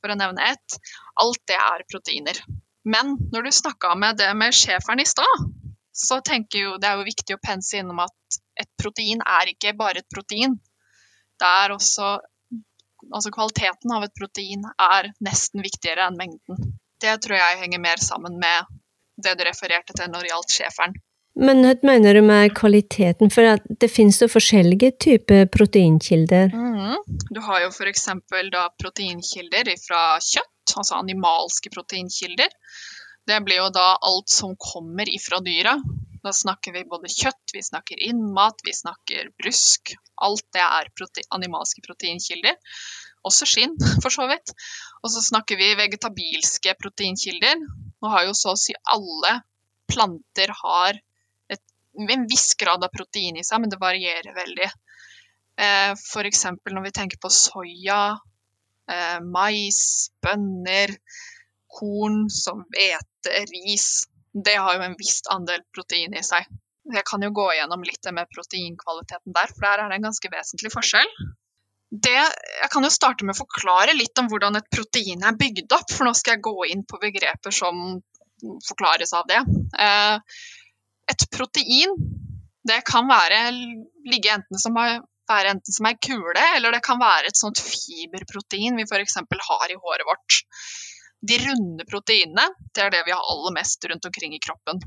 [0.00, 0.78] for å nevne ett.
[1.22, 2.42] Alt det er proteiner.
[2.90, 5.46] Men når du snakka med det med schæferen i stad,
[5.92, 9.76] så tenker jo det er jo viktig å pense innom at et protein er ikke
[9.78, 10.58] bare et protein.
[11.40, 12.18] Det er også
[13.10, 16.74] Altså kvaliteten av et protein er nesten viktigere enn mengden.
[17.00, 18.68] Det tror jeg henger mer sammen med
[19.24, 20.98] det du refererte til når det gjaldt schæferen.
[21.40, 23.30] Men hva mener du med kvaliteten?
[23.32, 26.52] For det finnes jo forskjellige typer proteinkilder.
[26.52, 26.98] Mm.
[27.32, 28.06] Du har jo f.eks.
[28.82, 32.52] proteinkilder fra kjøtt, altså animalske proteinkilder.
[33.26, 35.78] Det blir jo da alt som kommer ifra dyra.
[36.20, 39.94] Da snakker vi både kjøtt, vi snakker innmat, vi snakker brusk.
[40.20, 42.58] Alt det er prote animalske proteinkilder.
[43.24, 44.52] Også skinn, for så vidt.
[45.00, 47.64] Og så snakker vi vegetabilske proteinkilder.
[48.00, 49.40] Nå har jo så å si alle
[49.90, 51.00] planter har
[52.08, 54.70] en viss grad av protein i seg, men det varierer veldig.
[55.60, 56.44] Eh, F.eks.
[56.72, 58.16] når vi tenker på soya,
[58.90, 59.82] eh, mais,
[60.24, 60.94] bønner,
[61.70, 64.06] korn som hvete, ris.
[64.32, 66.46] Det har jo en viss andel protein i seg.
[66.90, 70.32] Jeg kan jo gå gjennom litt med proteinkvaliteten der, for der er det en ganske
[70.32, 71.12] vesentlig forskjell.
[71.90, 75.74] Det, jeg kan jo starte med å forklare litt om hvordan et protein er bygd
[75.74, 77.98] opp, for nå skal jeg gå inn på begreper som
[78.66, 79.40] forklares av det.
[79.78, 80.42] Eh,
[81.10, 81.94] et protein
[82.68, 83.50] det kan være,
[84.10, 88.76] ligge enten som, være enten som ei kule, eller det kan være et sånt fiberprotein
[88.76, 89.16] vi f.eks.
[89.16, 90.42] har i håret vårt.
[91.20, 94.80] De runde proteinene det er det vi har aller mest rundt omkring i kroppen.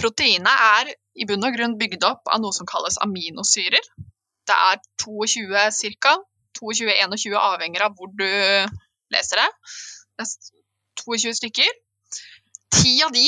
[0.00, 3.84] Proteinet er i bunn og grunn bygd opp av noe som kalles aminosyrer.
[4.48, 6.16] Det er 22 ca.
[6.60, 8.26] 22-21 avhenger av hvor du
[9.14, 9.48] leser det.
[10.18, 10.32] Det er
[11.04, 11.70] 22 stykker.
[12.74, 13.26] Ti av de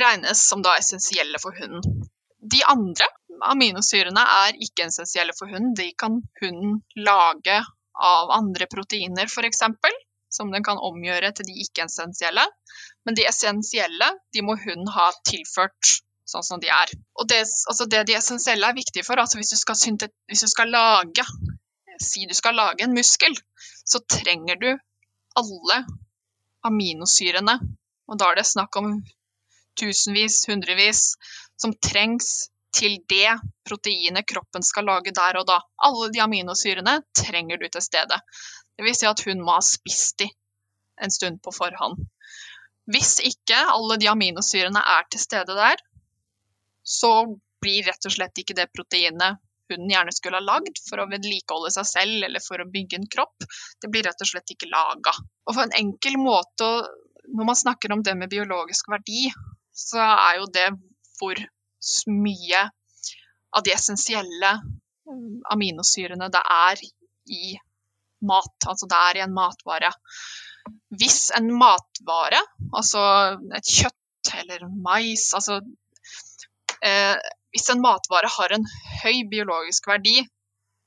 [0.00, 2.06] regnes som da essensielle for hunden.
[2.52, 3.06] De andre
[3.52, 5.74] aminosyrene er ikke essensielle for hunden.
[5.78, 7.58] De kan hunden lage
[7.92, 9.62] av andre proteiner, f.eks.,
[10.32, 12.44] som den kan omgjøre til de ikke-essensielle.
[13.04, 15.98] Men de essensielle de må hunden ha tilført
[16.32, 16.92] sånn som de er.
[17.20, 20.50] Og det, altså det de essensielle er viktige for, altså hvis du skal, hvis du
[20.52, 21.26] skal lage
[22.00, 23.34] Si du skal lage en muskel,
[23.86, 24.70] så trenger du
[25.38, 25.76] alle
[26.66, 27.58] aminosyrene.
[28.08, 28.94] Og da er det snakk om
[29.80, 31.12] tusenvis, hundrevis,
[31.60, 33.36] som trengs til det
[33.68, 35.58] proteinet kroppen skal lage der og da.
[35.84, 38.18] Alle de aminosyrene trenger du til stede.
[38.76, 40.30] Det vil si at hun må ha spist de
[41.02, 42.00] en stund på forhånd.
[42.92, 45.80] Hvis ikke alle de aminosyrene er til stede der,
[46.82, 47.12] så
[47.62, 49.38] blir rett og slett ikke det proteinet
[49.72, 53.08] hunden gjerne skulle ha lagd for å vedlikeholde seg selv eller for å bygge en
[53.10, 53.46] kropp,
[53.80, 55.14] det blir rett og slett ikke laga.
[55.46, 56.74] Og for en enkel måte
[57.32, 59.28] Når man snakker om det med biologisk verdi,
[59.72, 60.68] så er jo det
[61.18, 61.38] hvor
[62.12, 62.62] mye
[63.52, 64.52] av de essensielle
[65.52, 66.82] aminosyrene det er
[67.32, 67.56] i
[68.26, 68.68] mat.
[68.68, 69.90] Altså det er i en matvare.
[70.94, 72.40] Hvis en matvare,
[72.72, 73.02] altså
[73.56, 75.58] et kjøtt eller mais altså
[76.86, 77.16] eh,
[77.52, 78.62] Hvis en matvare har en
[79.02, 80.22] høy biologisk verdi,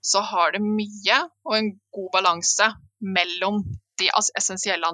[0.02, 2.69] så har det mye og en god balanse
[3.17, 3.60] mellom
[4.00, 4.88] de essensielle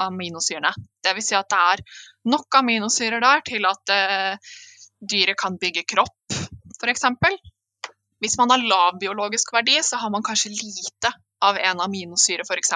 [0.00, 0.72] aminosyrene.
[1.04, 1.30] Dvs.
[1.30, 1.82] Si at det er
[2.32, 4.52] nok aminosyrer der til at eh,
[5.00, 6.36] dyret kan bygge kropp,
[6.80, 7.06] f.eks.
[8.20, 12.74] Hvis man har lav biologisk verdi, så har man kanskje lite av en aminosyre f.eks.,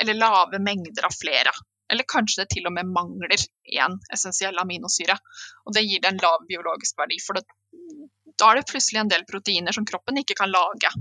[0.00, 1.52] eller lave mengder av flere.
[1.92, 5.18] Eller kanskje det til og med mangler én essensiell aminosyre.
[5.66, 9.26] Og det gir det en lav biologisk verdi, for da er det plutselig en del
[9.28, 10.92] proteiner som kroppen ikke kan lage.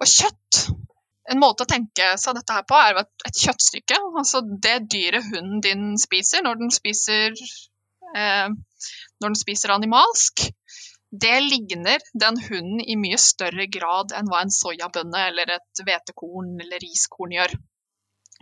[0.00, 0.60] Og kjøtt
[1.30, 3.98] En måte å tenke seg dette her på, er et, et kjøttstykke.
[4.22, 7.36] Altså det dyret hunden din spiser når den spiser
[8.16, 8.48] eh,
[9.20, 10.46] når den spiser animalsk,
[11.10, 16.54] det ligner den hunden i mye større grad enn hva en soyabønne eller et hvetekorn
[16.62, 17.56] eller riskorn gjør.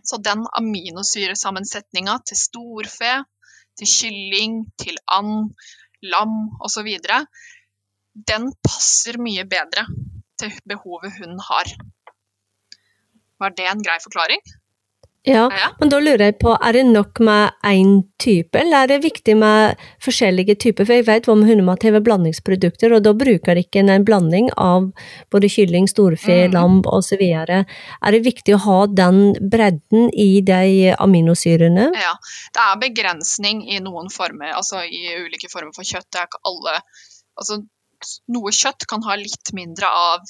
[0.05, 3.15] Så den aminosyresammensetninga til storfe,
[3.79, 5.55] til kylling, til and,
[6.13, 6.89] lam osv.,
[8.29, 9.87] den passer mye bedre
[10.39, 11.73] til behovet hunden har.
[13.39, 14.43] Var det en grei forklaring?
[15.29, 15.49] Ja,
[15.81, 17.91] men da lurer jeg på, er det nok med én
[18.23, 20.87] type, eller er det viktig med forskjellige typer?
[20.87, 24.49] For jeg vet hva med hundemat har blandingsprodukter, og da bruker de ikke en blanding
[24.57, 24.89] av
[25.35, 26.55] både kylling, storfe, mm.
[26.55, 27.25] lam osv.
[27.25, 29.21] Er det viktig å ha den
[29.53, 31.91] bredden i de aminosyrene?
[31.99, 32.15] Ja,
[32.55, 36.09] det er begrensning i noen former, altså i ulike former for kjøtt.
[36.13, 36.81] Det er ikke alle
[37.39, 37.61] Altså,
[38.35, 40.25] noe kjøtt kan ha litt mindre av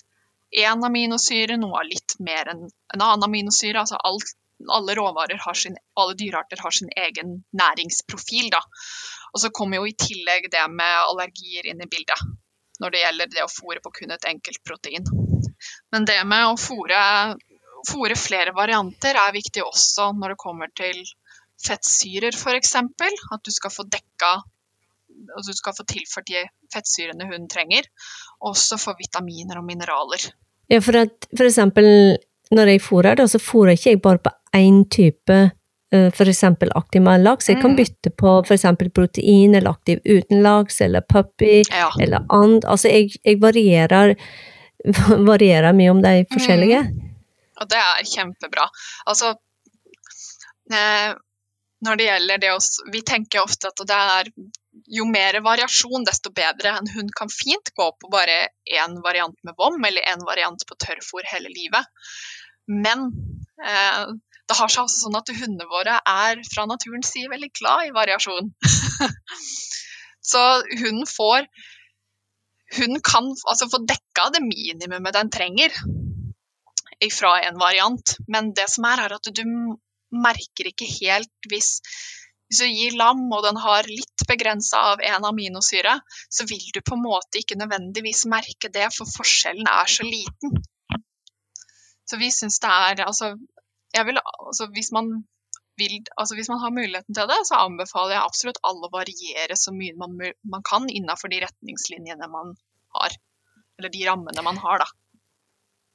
[0.52, 3.80] én aminosyre, noe har litt mer enn en annen aminosyre.
[3.80, 4.34] altså alt
[4.74, 8.50] alle råvarer har sin, alle dyrearter har sin egen næringsprofil.
[8.50, 8.60] Da.
[9.32, 12.24] Og så kommer jo i tillegg det med allergier inn i bildet,
[12.82, 15.06] når det gjelder det å fôre på kun et enkelt protein.
[15.94, 21.04] Men det med å fôre, flere varianter er viktig også når det kommer til
[21.62, 22.74] fettsyrer, f.eks.
[22.78, 24.38] At du skal få dekka
[25.34, 27.88] og du skal få tilført de fettsyrene hun trenger.
[28.46, 30.28] Også for vitaminer og mineraler.
[30.70, 32.18] Ja, for at eksempel
[32.54, 35.36] når jeg fôrer, så fôrer ikke jeg bare på én type
[35.92, 36.44] eh, f.eks.
[36.44, 37.48] aktiv med laks.
[37.48, 37.76] Jeg kan mm.
[37.80, 38.66] bytte på f.eks.
[38.94, 41.90] protein eller aktiv uten laks, eller puppy, ja.
[42.00, 42.64] eller and.
[42.64, 44.14] Altså, jeg, jeg varierer,
[45.32, 46.82] varierer, mye om de forskjellige.
[46.88, 47.04] Mm.
[47.58, 48.68] Og det er kjempebra.
[49.10, 49.32] Altså
[50.72, 51.10] eh,
[51.84, 52.60] Når det gjelder det å
[52.92, 54.30] Vi tenker ofte at det er
[54.88, 56.74] jo mer variasjon, desto bedre.
[56.78, 60.76] En hund kan fint gå på bare én variant med vom eller én variant på
[60.84, 61.84] tørrfôr hele livet.
[62.68, 63.08] Men
[63.64, 64.04] eh,
[64.48, 67.96] det har seg også sånn at hundene våre er fra naturens side veldig glad i
[67.96, 68.52] variasjon.
[70.32, 70.44] så
[70.76, 71.48] hunden får
[72.76, 75.72] Hunden kan altså få dekka det minimumet den trenger
[77.14, 79.40] fra en variant, men det som er, er at du
[80.12, 81.78] merker ikke helt hvis
[82.48, 85.98] hvis du gir lam og den har litt begrensa av en aminosyre,
[86.32, 90.56] så vil du på en måte ikke nødvendigvis merke det, for forskjellen er så liten.
[92.08, 93.34] Så vi syns det er Altså,
[94.08, 95.10] vil, altså hvis man
[95.78, 99.56] vil, altså hvis man har muligheten til det, så anbefaler jeg absolutt alle å variere
[99.56, 102.56] så mye man, man kan innenfor de retningslinjene man
[102.96, 103.16] har.
[103.78, 104.88] Eller de rammene man har, da.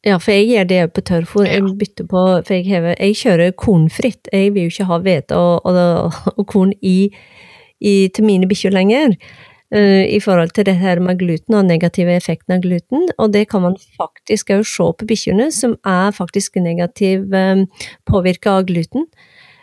[0.03, 1.47] Ja, for jeg gjør det på tørrfôr.
[1.47, 4.27] Jeg bytter på For jeg, hever, jeg kjører kornfritt.
[4.33, 7.07] Jeg vil jo ikke ha hvete og, og, og, korn i,
[7.79, 12.17] i, til mine bikkjer lenger uh, i forhold til det her med gluten og negative
[12.19, 13.07] effekten av gluten.
[13.17, 17.63] Og det kan man faktisk òg se på bikkjene, som er faktisk negativ um,
[18.03, 19.07] påvirka av gluten.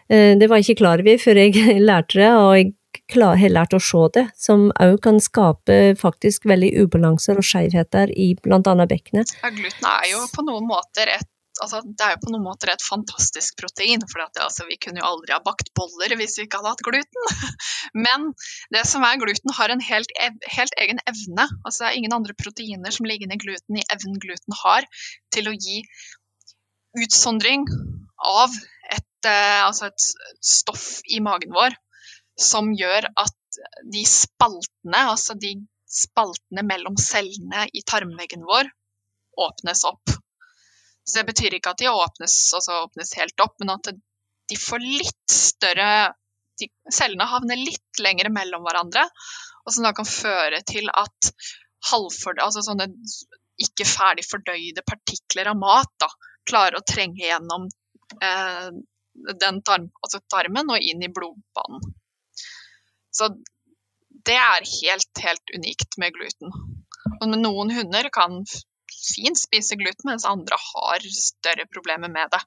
[0.09, 2.73] Uh, det var jeg ikke klar over før jeg lærte det, og jeg
[3.17, 8.33] har lært å se det, som òg kan skape faktisk veldig ubalanser og skjevheter i
[8.47, 9.35] annet bekkenet.
[9.43, 11.29] Ja, gluten er jo på noen måter et
[11.61, 14.05] altså, det er jo på noen måter et fantastisk protein.
[14.11, 16.85] For at, altså, vi kunne jo aldri ha bakt boller hvis vi ikke hadde hatt
[16.87, 17.51] gluten.
[18.07, 18.31] Men
[18.75, 20.15] det som er gluten, har en helt,
[20.57, 21.49] helt egen evne.
[21.65, 24.89] Altså, det er ingen andre proteiner som ligger i gluten i evnen gluten har
[25.35, 25.83] til å gi
[27.01, 27.69] utsondring
[28.27, 28.57] av
[28.91, 30.09] et, uh, altså et
[30.43, 31.77] stoff i magen vår
[32.41, 33.61] som gjør at
[33.93, 35.55] de spaltene, altså de
[35.91, 38.71] spaltene mellom cellene i tarmveggen vår,
[39.41, 40.15] åpnes opp.
[41.05, 44.83] Så det betyr ikke at de åpnes, altså åpnes helt opp, men at de får
[44.85, 45.91] litt større
[46.61, 49.07] de, Cellene havner litt lenger mellom hverandre,
[49.65, 51.31] og som da kan føre til at
[51.91, 52.91] halvford, altså sånne
[53.61, 56.09] ikke ferdig fordøyde partikler av mat da,
[56.49, 57.65] klarer å trenge gjennom
[58.25, 58.69] eh,
[59.41, 61.95] den tarm, altså tarmen og inn i blodbanen.
[63.15, 63.31] Så
[64.27, 66.53] det er helt, helt unikt med gluten.
[67.21, 68.43] Og noen hunder kan
[69.01, 72.43] fint spise gluten, mens andre har større problemer med det.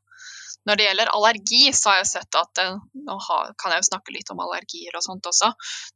[0.63, 2.61] Når det gjelder allergi, så har jeg sett at
[2.93, 3.17] Nå
[3.59, 5.49] kan jeg jo snakke litt om allergier og sånt også.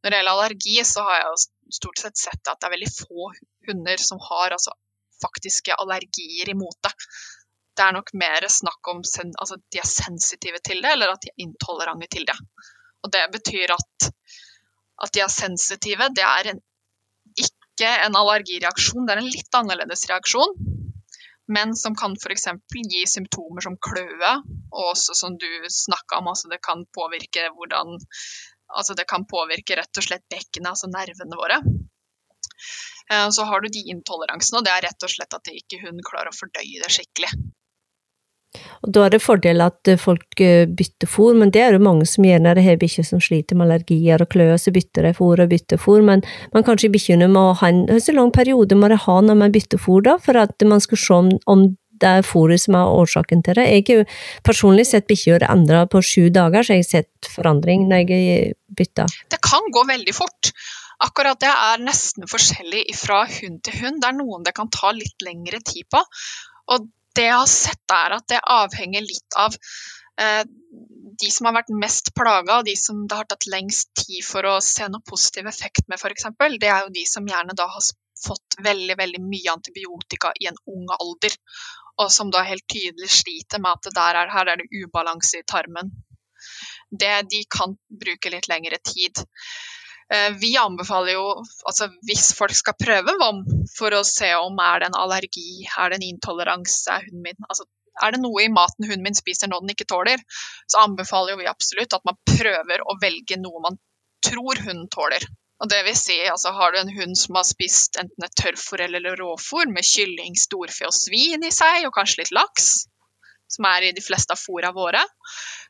[0.04, 1.38] Når det gjelder allergi, så har jeg jo
[1.78, 3.30] stort sett sett at det er veldig få
[3.70, 4.76] hunder som har altså,
[5.24, 6.94] faktiske allergier imot det.
[7.78, 11.32] Det er nok mer snakk om altså, de er sensitive til det, eller at de
[11.32, 12.38] er intolerante til det.
[13.06, 14.10] Og det betyr at,
[15.04, 16.62] at de er sensitive, det er en
[17.38, 20.56] ikke en allergireaksjon, det er en litt annerledes reaksjon.
[21.54, 22.48] Men som kan f.eks.
[22.74, 24.32] gi symptomer som kløe,
[24.74, 28.00] og også som du snakka om, altså det kan påvirke hvordan
[28.68, 31.62] Altså det kan påvirke rett og slett bekkenet, altså nervene våre.
[33.12, 36.02] Eh, så har du de intoleransene, og det er rett og slett at ikke hun
[36.04, 37.30] klarer å fordøye det skikkelig.
[38.86, 41.84] Og Da er det fordel at eh, folk eh, bytter fôr, men det er det
[41.84, 45.10] mange som gjør når de har bikkjer som sliter med allergier og klør, så bytter
[45.10, 48.76] de fôr og bytter fôr, men man kanskje bikkjene må ha en Hvor lang periode
[48.76, 51.68] må de ha når man bytter fôr, da, for at man skal se om, om
[51.98, 53.66] det er fôret som er årsaken til det.
[53.72, 54.08] Jeg har jo
[54.46, 59.16] personlig sett bikkjer endra på sju dager, så jeg har sett forandring når jeg bytter.
[59.34, 60.52] Det kan gå veldig fort.
[61.06, 64.02] Akkurat det er nesten forskjellig fra hund til hund.
[64.02, 66.02] Det er noen det kan ta litt lengre tid på.
[66.74, 69.56] Og det jeg har sett, er at det avhenger litt av
[70.22, 70.44] eh,
[71.18, 74.46] de som har vært mest plaga, og de som det har tatt lengst tid for
[74.46, 76.30] å se noe positiv effekt med, f.eks.,
[76.62, 80.60] det er jo de som gjerne da har fått veldig, veldig mye antibiotika i en
[80.74, 81.34] ung alder,
[82.02, 85.48] og som da helt tydelig sliter med at der er, her er det ubalanse i
[85.50, 85.90] tarmen.
[86.90, 89.26] Det, de kan bruke litt lengre tid.
[90.14, 91.26] Eh, vi anbefaler jo,
[91.68, 93.42] altså hvis folk skal prøve VOM
[93.74, 97.50] for å se om er det en allergi, er det en intoleranse, er hunden min
[97.50, 97.68] altså,
[98.04, 100.22] er det noe i maten hunden min spiser nå den ikke tåler,
[100.70, 103.80] så anbefaler vi absolutt at man prøver å velge noe man
[104.24, 105.26] tror hunden tåler.
[105.58, 108.84] Og det vil si, altså Har du en hund som har spist enten et tørrfôr
[108.86, 112.86] eller råfôr med kylling, storfe og svin i seg, og kanskje litt laks,
[113.50, 115.02] som er i de fleste av fôra våre,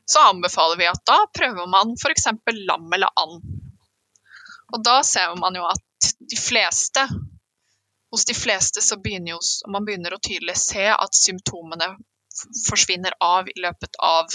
[0.08, 2.28] så anbefaler vi at da prøver man f.eks.
[2.68, 3.57] lam eller and.
[4.74, 7.06] Og da ser man jo at de fleste
[8.12, 11.90] hos de fleste så begynner jo, man begynner å tydelig se at symptomene
[12.66, 14.32] forsvinner av i løpet av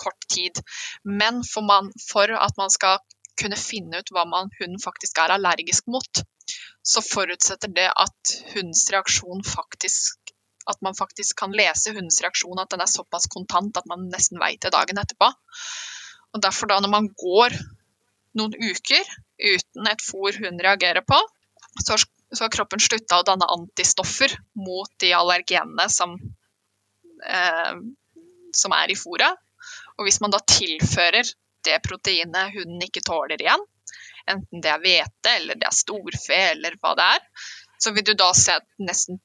[0.00, 0.60] kort tid.
[1.04, 3.00] Men for, man, for at man skal
[3.40, 6.22] kunne finne ut hva man, hunden faktisk er allergisk mot,
[6.82, 10.16] så forutsetter det at hundens reaksjon faktisk
[10.70, 14.38] At man faktisk kan lese hundens reaksjon, at den er såpass kontant at man nesten
[14.38, 15.30] vet det dagen etterpå.
[16.36, 17.56] Og derfor da når man går
[18.38, 19.08] noen uker
[19.40, 21.18] uten et fôr hun reagerer på,
[21.84, 21.96] så
[22.40, 26.14] har kroppen slutta å danne antistoffer mot de allergenene som,
[27.26, 27.80] eh,
[28.52, 29.36] som er i fôret.
[29.98, 31.28] Og hvis man da tilfører
[31.66, 33.64] det proteinet hunden ikke tåler igjen,
[34.30, 37.26] enten det er hvete eller det er storfe eller hva det er,
[37.80, 39.20] så vil du da se at, nesten,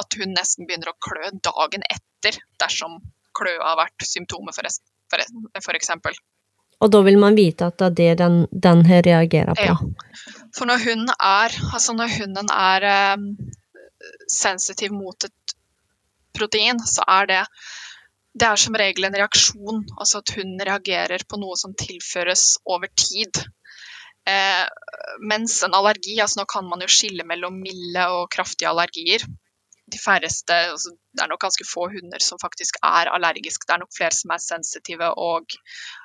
[0.00, 3.00] at hun nesten begynner å klø dagen etter dersom
[3.36, 4.66] kløa har vært symptomet, for,
[5.12, 5.24] for,
[5.62, 6.16] for eksempel.
[6.80, 8.36] Og da vil man vite at det er det den,
[8.68, 9.68] den her reagerer på.
[9.68, 9.76] Ja.
[10.56, 12.86] For når hunden er, altså når hunden er
[13.18, 13.26] um,
[14.30, 15.54] sensitiv mot et
[16.36, 17.44] protein, så er det
[18.40, 22.86] det er som regel en reaksjon, altså at hunden reagerer på noe som tilføres over
[22.94, 23.40] tid.
[24.28, 24.66] Eh,
[25.26, 29.24] mens en allergi, altså nå kan man jo skille mellom milde og kraftige allergier.
[29.90, 33.66] De færreste, altså Det er nok ganske få hunder som faktisk er allergiske.
[33.66, 35.56] Det er nok flere som er sensitive og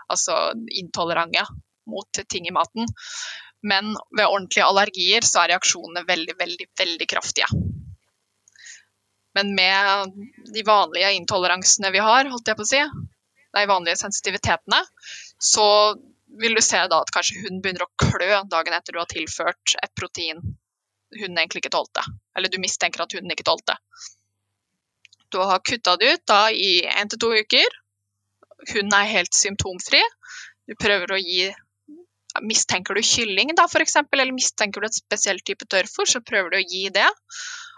[0.09, 0.37] altså
[0.81, 1.45] intolerante
[1.89, 2.89] mot ting i maten.
[3.65, 7.49] Men ved ordentlige allergier så er reaksjonene veldig, veldig, veldig kraftige.
[9.35, 10.19] Men med
[10.55, 12.81] de vanlige intoleransene vi har, holdt jeg på å si,
[13.55, 14.81] de vanlige sensitivitetene,
[15.41, 15.67] så
[16.39, 19.75] vil du se da at kanskje hunden begynner å klø dagen etter du har tilført
[19.81, 20.41] et protein
[21.13, 22.03] hunden egentlig ikke tålte.
[22.37, 23.77] Eller du mistenker at hunden ikke tålte.
[25.33, 27.77] Du har kutta det ut da i én til to uker.
[28.71, 30.01] Hunden er helt symptomfri.
[30.65, 31.51] Du prøver å gi
[32.43, 36.57] Mistenker du kylling, da, f.eks., eller mistenker du et spesielt type tørrfôr, så prøver du
[36.59, 37.07] å gi det.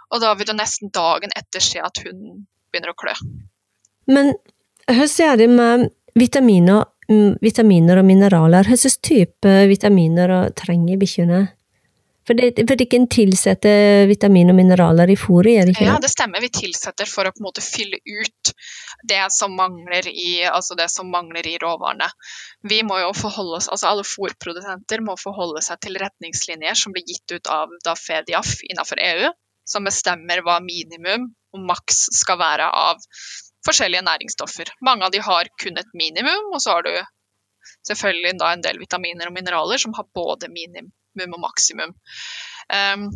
[0.09, 3.13] Og da vil du nesten dagen etter se at hunden begynner å klø.
[4.09, 4.33] Men
[4.87, 5.85] hvordan er det med
[6.17, 6.87] vitaminer,
[7.43, 8.71] vitaminer og mineraler?
[8.71, 11.43] Hvilken type vitaminer trenger bikkjene?
[12.27, 15.87] For, det, for dere tilsetter vitamin og mineraler i fôret, gjør ikke det?
[15.87, 16.43] Ja, det stemmer.
[16.43, 18.51] Vi tilsetter for å på en måte fylle ut
[19.07, 22.09] det som mangler i, altså det som mangler i råvarene.
[22.67, 27.07] Vi må jo forholde oss, altså Alle fôrprodusenter må forholde seg til retningslinjer som blir
[27.07, 29.31] gitt ut av da FEDIAF innenfor EU,
[29.67, 32.99] som bestemmer hva minimum og maks skal være av
[33.67, 34.75] forskjellige næringsstoffer.
[34.83, 36.93] Mange av de har kun et minimum, og så har du
[37.87, 40.51] selvfølgelig en del vitaminer og mineraler som har både
[41.17, 41.95] minimum og maksimum.
[42.71, 43.07] Um,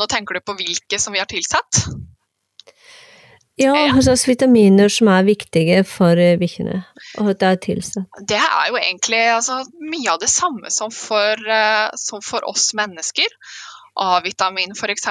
[0.00, 1.84] nå tenker du på hvilke som vi har tilsatt?
[3.60, 6.78] Ja, hva slags vitaminer som er viktige for eh, bikkjene
[7.20, 8.22] og det er tilsatt?
[8.28, 12.70] Det er jo egentlig altså, mye av det samme som for, uh, som for oss
[12.78, 13.28] mennesker.
[14.00, 15.08] A-vitamin f.eks.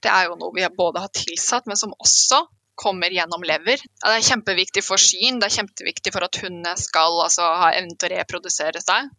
[0.00, 2.40] Det er jo noe vi både har tilsatt, men som også
[2.80, 3.82] kommer gjennom lever.
[3.84, 7.98] Det er kjempeviktig for skyen, det er kjempeviktig for at hundene skal altså, ha evnen
[8.00, 9.12] til å reprodusere seg.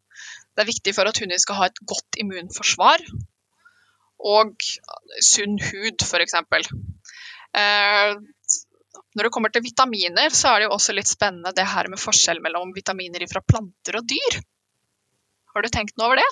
[0.54, 3.04] Det er viktig for at hunder skal ha et godt immunforsvar
[4.24, 4.54] og
[5.24, 6.38] sunn hud, f.eks.
[7.54, 8.14] Eh,
[9.14, 12.02] når det kommer til vitaminer, så er det jo også litt spennende det her med
[12.02, 14.40] forskjell mellom vitaminer fra planter og dyr.
[15.54, 16.30] Har du tenkt noe over det?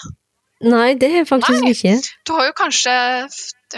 [0.61, 1.73] Nei, det har jeg faktisk Nei.
[1.73, 1.95] ikke.
[2.25, 2.93] Du har jo kanskje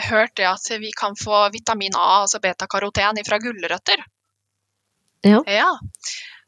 [0.10, 4.04] hørt det at vi kan få vitamin A, altså betakaroten, fra gulrøtter.
[5.24, 5.40] Ja.
[5.48, 5.70] ja.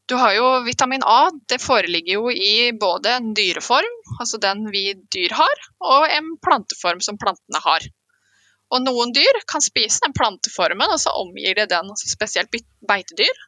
[0.05, 1.31] Du har jo vitamin A.
[1.49, 7.01] Det foreligger jo i både en dyreform, altså den vi dyr har, og en planteform
[7.01, 7.87] som plantene har.
[8.73, 12.53] Og noen dyr kan spise den planteformen, og så omgir de den, altså spesielt
[12.85, 13.45] beitedyr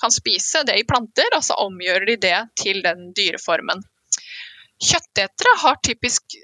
[0.00, 3.82] kan spise det i planter, og så omgjør de det til den dyreformen.
[4.80, 6.38] Kjøttetere har typisk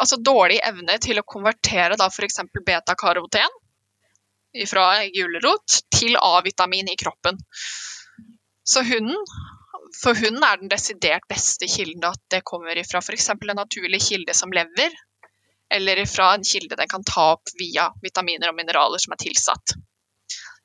[0.00, 2.40] altså dårlig evne til å konvertere f.eks.
[2.64, 3.58] beta-karoten
[4.70, 7.36] fra gulrot til A-vitamin i kroppen.
[8.70, 9.18] Så hunden
[10.02, 13.30] for hunden er den desidert beste kilden at det kommer fra f.eks.
[13.34, 14.94] en naturlig kilde som lever,
[15.74, 19.74] eller fra en kilde den kan ta opp via vitaminer og mineraler som er tilsatt.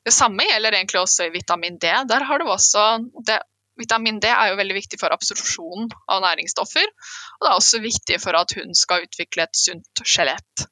[0.06, 1.90] Det samme gjelder egentlig også i vitamin D.
[2.06, 2.86] Der har du også
[3.26, 3.40] det,
[3.76, 8.16] Vitamin D er jo veldig viktig for absorpsjonen av næringsstoffer, og det er også viktig
[8.22, 10.64] for at hunden skal utvikle et sunt skjelett.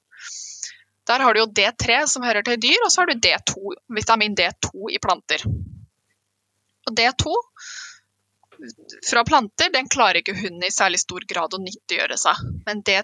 [1.05, 4.39] Der har du jo D3 som hører til dyr, og så har du D2, vitamin
[4.39, 5.45] D2 i planter.
[6.89, 7.35] Og D2
[9.09, 12.41] fra planter den klarer ikke hunden i særlig stor grad å nyttiggjøre seg.
[12.67, 13.01] Men D,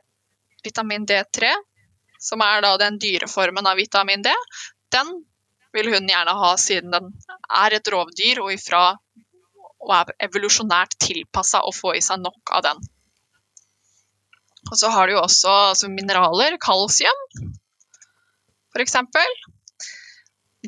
[0.65, 1.51] vitamin D3,
[2.21, 4.33] som er den dyreformen av vitamin D,
[4.95, 5.11] den
[5.75, 7.13] vil hunden gjerne ha siden den
[7.63, 8.85] er et rovdyr og ifra
[9.81, 12.83] og er evolusjonært tilpassa å få i seg nok av den.
[14.69, 17.23] Og så har du jo også altså mineraler, kalsium
[18.75, 18.99] f.eks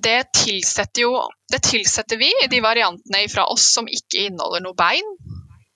[0.03, 1.13] det tilsetter jo
[1.53, 5.09] Det tilsetter vi i de variantene fra oss som ikke inneholder noe bein.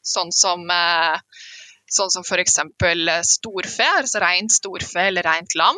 [0.06, 1.18] Sånn som, eh,
[1.92, 2.56] sånn som f.eks.
[3.28, 5.76] storfe, altså rent storfe eller rent lam.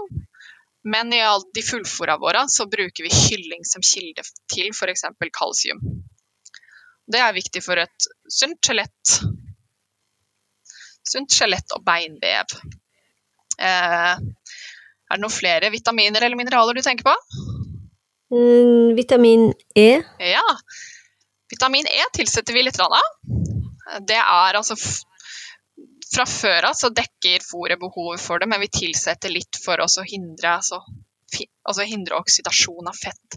[0.85, 4.23] Men i alle de fullfòra våre så bruker vi kylling som kilde
[4.53, 5.05] til f.eks.
[5.35, 5.83] kalsium.
[7.09, 9.19] Det er viktig for et sunt skjelett.
[11.09, 12.59] Sunt skjelett og beinvev.
[13.59, 14.15] Eh,
[15.09, 17.58] er det noen flere vitaminer eller mineraler du tenker på?
[18.33, 20.03] Mm, vitamin E?
[20.19, 20.47] Ja.
[21.51, 22.93] Vitamin E tilsetter vi litt av.
[24.01, 24.77] Det er altså
[26.09, 29.87] Fra før av så dekker fôret behovet for det, men vi tilsetter litt for å
[30.09, 30.79] hindre, altså,
[31.69, 33.37] altså hindre oksidasjon av fett.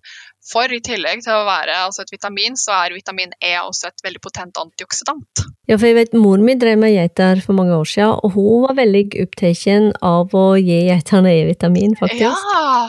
[0.54, 4.06] For i tillegg til å være altså et vitamin, så er vitamin E også et
[4.08, 5.44] veldig potent antioksidant.
[5.68, 8.64] Ja, for jeg vet mor mi drev med geiter for mange år siden, og hun
[8.70, 12.24] var veldig opptatt av å gi geitene E-vitamin, faktisk.
[12.24, 12.88] Ja,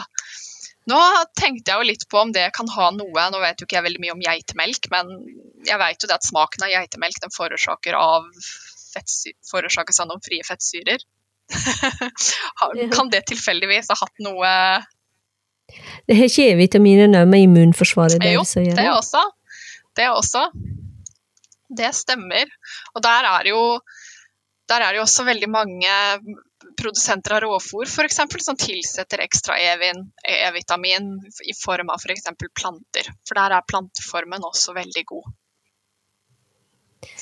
[0.91, 0.99] nå
[1.39, 3.85] tenkte jeg jo litt på om det kan ha noe Nå vet jo ikke jeg
[3.85, 5.11] veldig mye om geitemelk, men
[5.67, 8.27] jeg vet jo det at smaken av geitemelk den forårsaker av
[9.49, 11.01] forårsakes av noen frie fettsyrer.
[12.95, 14.51] kan det tilfeldigvis ha hatt noe
[16.07, 18.77] Det har ikke e-vitaminer òg med immunforsvaret deres å gjøre?
[18.77, 19.23] Jo, det også.
[19.97, 20.45] Det også.
[21.73, 22.49] Det stemmer.
[22.93, 23.61] Og der er jo
[24.71, 25.93] der er det jo også veldig mange
[26.79, 28.19] produsenter av råfôr f.eks.
[28.45, 31.13] som tilsetter ekstra E-vitamin
[31.49, 32.27] i form av f.eks.
[32.55, 33.13] planter.
[33.27, 35.31] For der er planteformen også veldig god.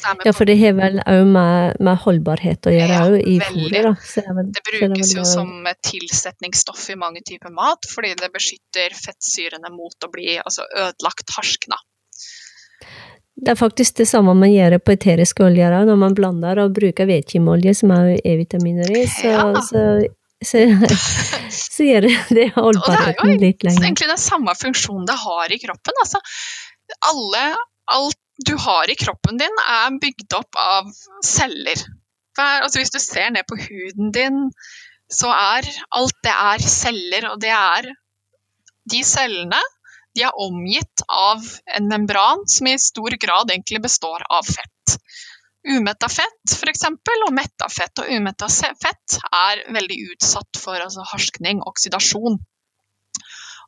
[0.01, 3.71] Ja, for det har vel òg med, med holdbarhet å gjøre Ja, òg i fôret.
[3.71, 5.53] Det, vel, Det brukes det jo som
[5.87, 11.79] tilsetningsstoff i mange typer mat, fordi det beskytter fettsyrene mot å bli altså, ødelagt harskna.
[13.35, 17.07] Det er faktisk det samme man gjør på eteriske oljer når man blander og bruker
[17.09, 19.45] vedkimolje, som er E-vitaminer i, så, Ja.
[19.65, 19.85] så,
[20.43, 20.65] så,
[21.55, 23.79] så gjør det, det holdbarheten litt lenger.
[23.79, 26.03] Det er jo egentlig den samme funksjonen det har i kroppen.
[26.03, 26.21] Altså,
[27.11, 27.45] alle,
[27.97, 30.91] alt du har i kroppen din er bygd opp av
[31.25, 31.81] celler.
[32.37, 34.39] Hver, altså, hvis du ser ned på huden din,
[35.11, 35.67] så er
[35.97, 37.89] alt det er celler, og det er
[38.91, 39.59] de cellene
[40.15, 41.43] de er omgitt av
[41.75, 44.97] en membran som i stor grad egentlig består av fett.
[45.67, 46.87] Umetta fett f.eks.
[46.89, 48.01] og metta fett.
[48.01, 52.39] Og umetta fett er veldig utsatt for altså, harskning, oksidasjon.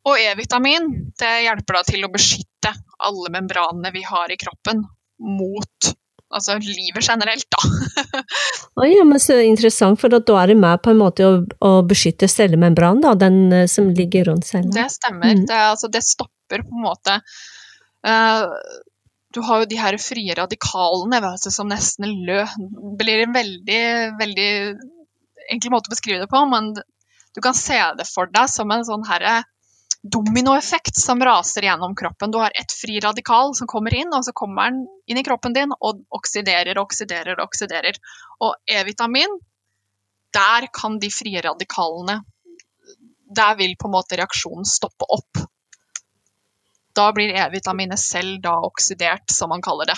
[0.03, 0.89] Og E-vitamin
[1.19, 2.73] det hjelper da til å beskytte
[3.07, 4.83] alle membranene vi har i kroppen
[5.23, 5.93] mot
[6.33, 7.61] altså livet generelt, da.
[8.79, 11.73] oh, ja, men så interessant, for da, er det med på en måte å, å
[11.87, 14.73] beskytte cellemembranen, da, den eh, som ligger rundt cellen.
[14.73, 15.35] Det stemmer.
[15.35, 15.45] Mm.
[15.49, 17.19] Det, altså, det stopper på en måte
[18.07, 18.43] uh,
[19.33, 22.43] Du har jo de her frie radikalene du, som nesten lø...
[22.99, 23.85] blir en veldig,
[24.19, 24.49] veldig
[25.53, 26.73] enkel måte å beskrive det på, men
[27.33, 29.41] du kan se det for deg som en sånn herre
[30.03, 32.31] dominoeffekt som raser gjennom kroppen.
[32.31, 35.55] Du har ett fri radikal som kommer inn, og så kommer den inn i kroppen
[35.55, 37.95] din og oksiderer, oksiderer, oksiderer.
[38.43, 39.39] Og E-vitamin,
[40.33, 42.23] der kan de frie radikalene
[43.33, 45.39] Der vil på en måte reaksjonen stoppe opp.
[46.93, 49.95] Da blir E-vitaminet selv da oksidert, som man kaller det.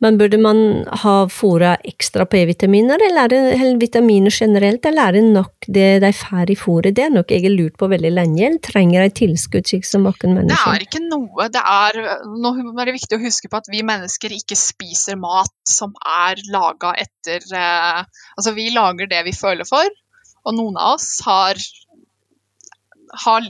[0.00, 0.60] Men burde man
[1.02, 5.68] ha fôra ekstra på E-vitaminer, eller er det eller vitaminer generelt, eller er det nok
[5.76, 6.96] det de får i fôret?
[6.96, 10.08] Det er nok jeg har lurt på veldig lenge, eller trenger de tilskudd slik som
[10.08, 12.00] oss Det er ikke noe det er,
[12.32, 16.40] Nå er det viktig å huske på at vi mennesker ikke spiser mat som er
[16.52, 18.00] laga etter eh,
[18.38, 20.00] Altså, vi lager det vi føler for,
[20.42, 21.60] og noen av oss har
[23.12, 23.44] har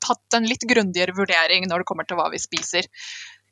[0.00, 2.88] tatt en litt grundigere vurdering når det kommer til hva vi spiser.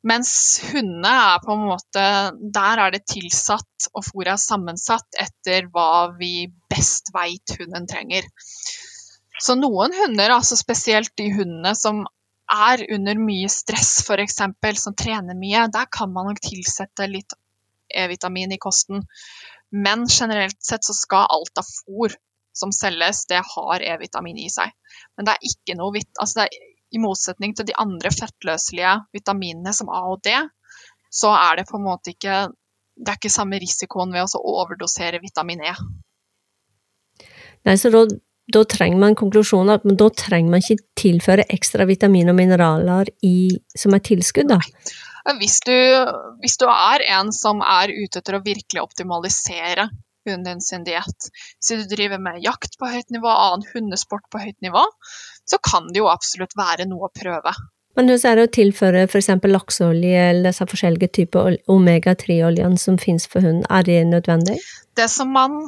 [0.06, 0.32] Mens
[0.70, 2.02] hundene er på en måte
[2.56, 8.24] Der er det tilsatt, og fôret er sammensatt etter hva vi best veit hunden trenger.
[9.40, 12.02] Så noen hunder, altså spesielt de hundene som
[12.50, 14.40] er under mye stress, f.eks.,
[14.82, 17.36] som trener mye, der kan man nok tilsette litt
[17.90, 19.04] E-vitamin i kosten.
[19.70, 22.16] Men generelt sett så skal alt av fôr
[22.56, 24.72] som selges, det har E-vitamin i seg.
[25.16, 28.96] Men det er ikke noe vitt, altså det er, I motsetning til de andre fettløselige
[29.14, 30.34] vitaminene som A og D,
[31.10, 32.48] så er det på en måte ikke
[33.00, 35.74] det er ikke samme risikoen ved å overdosere vitamin E.
[37.68, 38.04] Nei, så da,
[38.52, 43.52] da trenger man konklusjonen at da trenger man ikke tilføre ekstra vitamin og mineraler i,
[43.76, 44.60] som er tilskudd, da.
[45.40, 45.76] Hvis du,
[46.40, 49.90] hvis du er en som er ute etter å virkelig optimalisere
[50.28, 51.28] hunden din sin diett,
[51.60, 54.84] så du driver med jakt på høyt nivå, annen hundesport på høyt nivå,
[55.48, 57.54] så kan det jo absolutt være noe å prøve.
[57.98, 63.26] Men hvordan er det å tilføre eksempel lakseolje eller disse forskjellige typer omega-3-oljene som finnes
[63.28, 64.60] for hund, er det nødvendig?
[64.96, 65.58] Det som man,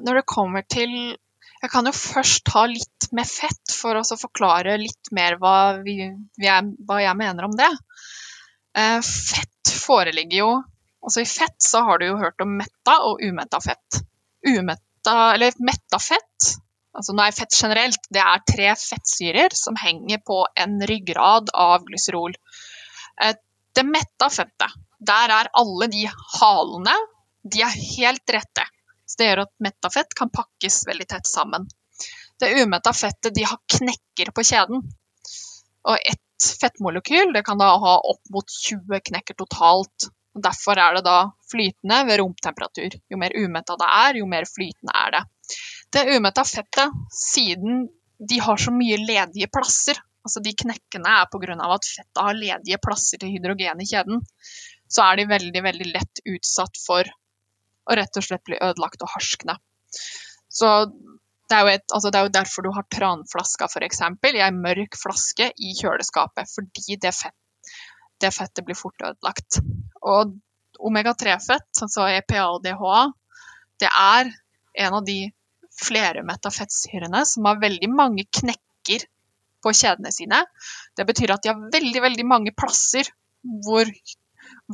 [0.00, 1.16] når det kommer til
[1.56, 6.04] Jeg kan jo først ta litt med fett for å forklare litt mer hva, vi,
[6.36, 7.70] hva jeg mener om det.
[8.76, 10.50] Eh, fett foreligger jo
[11.06, 14.00] Altså i fett så har du jo hørt om metta og umetta fett.
[14.46, 16.48] Umetta, eller metta fett,
[16.96, 22.34] altså nei, fett generelt, det er tre fettsyrer som henger på en ryggrad av glyserol.
[23.22, 23.36] Eh,
[23.76, 26.08] det metta fettet, der er alle de
[26.40, 26.96] halene,
[27.46, 28.66] de er helt rette.
[29.06, 31.68] Så det gjør at metta fett kan pakkes veldig tett sammen.
[32.40, 34.82] Det umetta fettet, de har knekker på kjeden.
[35.86, 40.10] Og ett fettmolekyl det kan da ha opp mot 20 knekker totalt.
[40.36, 41.18] Og Derfor er det da
[41.50, 42.96] flytende ved romtemperatur.
[43.10, 45.22] Jo mer umetta det er, jo mer flytende er det.
[45.94, 47.86] Det umetta fettet, siden
[48.18, 51.56] de har så mye ledige plasser, altså de knekkene er pga.
[51.56, 54.24] at fettet har ledige plasser til hydrogen i kjeden,
[54.88, 57.08] så er de veldig, veldig lett utsatt for
[57.86, 59.56] å rett og slett bli ødelagt og harskne.
[60.48, 60.68] Så
[61.46, 64.00] det er, et, altså det er jo derfor du har tranflaska f.eks.
[64.02, 67.36] i ei mørk flaske i kjøleskapet, fordi det, fett,
[68.22, 69.60] det fettet blir fort ødelagt.
[70.02, 70.36] Og
[70.78, 73.00] omega-3-fett, altså EPA og DHA,
[73.80, 74.30] det er
[74.86, 75.18] en av de
[75.76, 79.04] flermetta fettsyrene som har veldig mange knekker
[79.64, 80.42] på kjedene sine.
[80.96, 83.08] Det betyr at de har veldig, veldig mange plasser
[83.66, 83.90] hvor,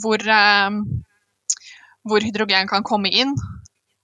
[0.02, 0.78] hvor, eh,
[2.06, 3.34] hvor hydrogen kan komme inn,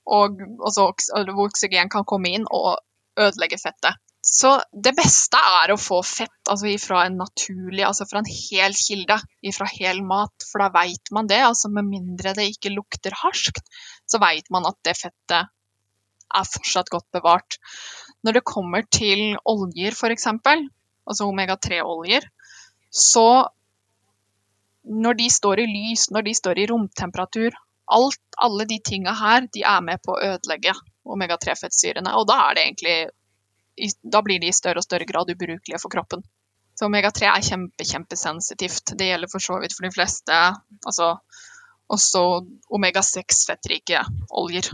[0.08, 0.90] og også,
[1.28, 2.78] hvor oksygen kan komme inn og
[3.20, 3.98] ødelegge fettet.
[4.28, 8.74] Så det beste er å få fett altså fra en naturlig, altså fra en hel
[8.76, 9.16] kilde,
[9.56, 10.44] fra hel mat.
[10.44, 11.40] For da veit man det.
[11.46, 13.64] altså Med mindre det ikke lukter harskt,
[14.04, 15.48] så veit man at det fettet
[16.28, 17.56] er fortsatt godt bevart.
[18.26, 22.26] Når det kommer til oljer, f.eks., altså omega-3-oljer,
[22.92, 23.48] så
[24.88, 27.56] når de står i lys, når de står i romtemperatur
[27.88, 30.74] alt, Alle de tinga her de er med på å ødelegge
[31.08, 32.12] omega-3-fettsyrene.
[32.20, 32.96] Og da, er det egentlig,
[34.02, 36.24] da blir de i større og større grad ubrukelige for kroppen.
[36.78, 38.94] Så omega-3 er kjempe, kjempesensitivt.
[38.98, 40.36] Det gjelder for så vidt for de fleste.
[40.86, 41.16] Altså,
[41.90, 42.22] også
[42.74, 44.04] omega-6-fettrike
[44.38, 44.70] oljer.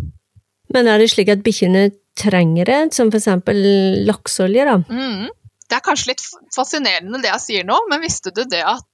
[0.74, 1.86] Men er det slik at bikkjene
[2.18, 3.30] trenger det, som f.eks.
[4.08, 4.66] lakseolje?
[4.68, 4.76] da?
[4.88, 5.30] Mm.
[5.64, 6.24] Det er kanskje litt
[6.54, 8.84] fascinerende det jeg sier nå, men visste du det at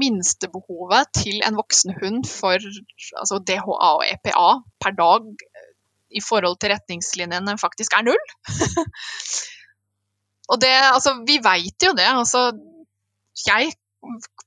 [0.00, 4.48] minstebehovet til en voksen hund for altså DHA og EPA
[4.82, 5.46] per dag
[6.10, 8.24] i forhold til retningslinjene faktisk er null?
[10.50, 12.08] og det, altså, vi veit jo det.
[12.08, 12.50] Altså,
[13.46, 13.72] jeg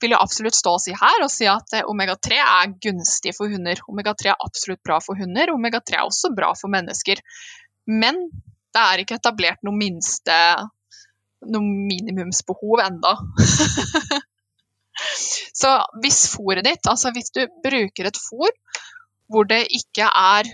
[0.01, 3.51] vil jo absolutt stå og si her og si at eh, omega-3 er gunstig for
[3.51, 3.81] hunder.
[3.91, 5.53] Omega-3 er absolutt bra for hunder.
[5.53, 7.21] Omega-3 er også bra for mennesker.
[7.91, 8.23] Men
[8.71, 10.35] det er ikke etablert noe minste
[11.41, 13.15] noe minimumsbehov enda.
[15.61, 15.71] Så
[16.03, 18.51] hvis fôret ditt, altså hvis du bruker et fôr
[19.31, 20.49] hvor det ikke er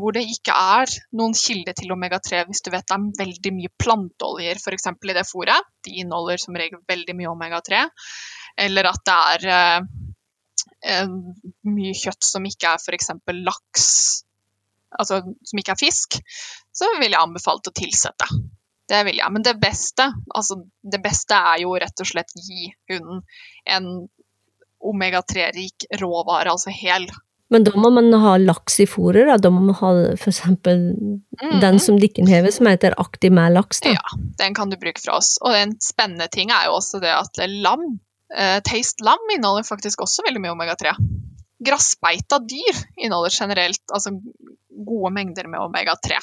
[0.00, 3.72] hvor det ikke er noen kilde til omega-3 hvis du vet det er veldig mye
[3.82, 4.88] planteoljer f.eks.
[4.90, 5.68] i det fôret.
[5.84, 7.84] De inneholder som regel veldig mye omega-3.
[8.64, 9.46] Eller at det er
[10.88, 11.14] eh,
[11.68, 13.10] mye kjøtt som ikke er f.eks.
[13.44, 13.86] laks,
[14.98, 16.18] altså som ikke er fisk,
[16.74, 18.28] så vil jeg anbefale å tilsette.
[18.88, 19.32] Det vil jeg.
[19.32, 23.22] Men det beste, altså det beste er jo rett og slett gi hunden
[23.64, 23.92] en
[24.84, 27.06] omega-3-rik råvare, altså hel
[27.54, 29.36] men da må man ha laks i fôret, da.
[29.38, 30.40] Da må man ha f.eks.
[30.66, 31.60] Mm.
[31.62, 33.84] den som Dikken hever, som heter Aktiv med laks.
[33.84, 33.94] Da.
[33.94, 35.36] Ja, den kan du bruke fra oss.
[35.44, 37.86] Og en spennende ting er jo også det at lam,
[38.34, 40.96] eh, taste lam, inneholder faktisk også veldig mye omega-3.
[41.64, 44.16] Grassbeita dyr inneholder generelt altså,
[44.90, 46.18] gode mengder med omega-3.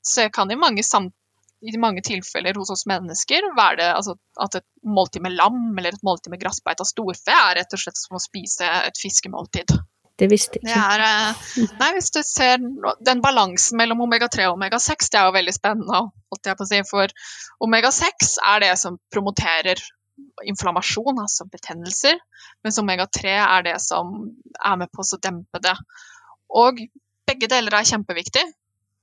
[0.00, 4.62] Så det kan i mange, i mange, tilfeller hos oss mennesker være det altså, at
[4.62, 8.16] et måltid med lam eller et måltid med grassbeita storfe er rett og slett som
[8.16, 9.76] å spise et fiskemåltid.
[10.20, 10.80] Det visste jeg ikke.
[10.94, 12.60] Er, eh, nei, hvis du ser
[13.08, 16.02] den balansen mellom omega-3 og omega-6, det er jo veldig spennende.
[16.68, 17.14] Si, for
[17.64, 19.80] omega-6 er det som promoterer
[20.44, 22.20] inflammasjon, altså betennelser,
[22.64, 24.12] mens omega-3 er det som
[24.60, 25.76] er med på å dempe det.
[26.60, 26.82] Og
[27.28, 28.44] begge deler er kjempeviktig.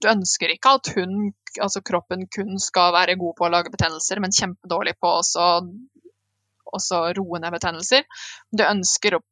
[0.03, 1.31] Du ønsker ikke at hun,
[1.63, 7.41] altså kroppen kun skal være god på å lage betennelser, men kjempedårlig på å roe
[7.41, 8.05] ned betennelser.
[8.53, 9.23] Du ønsker å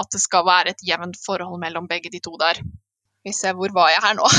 [0.00, 2.56] at det skal være et jevnt forhold mellom begge de to der.
[3.26, 4.26] Vi ser hvor var jeg her nå?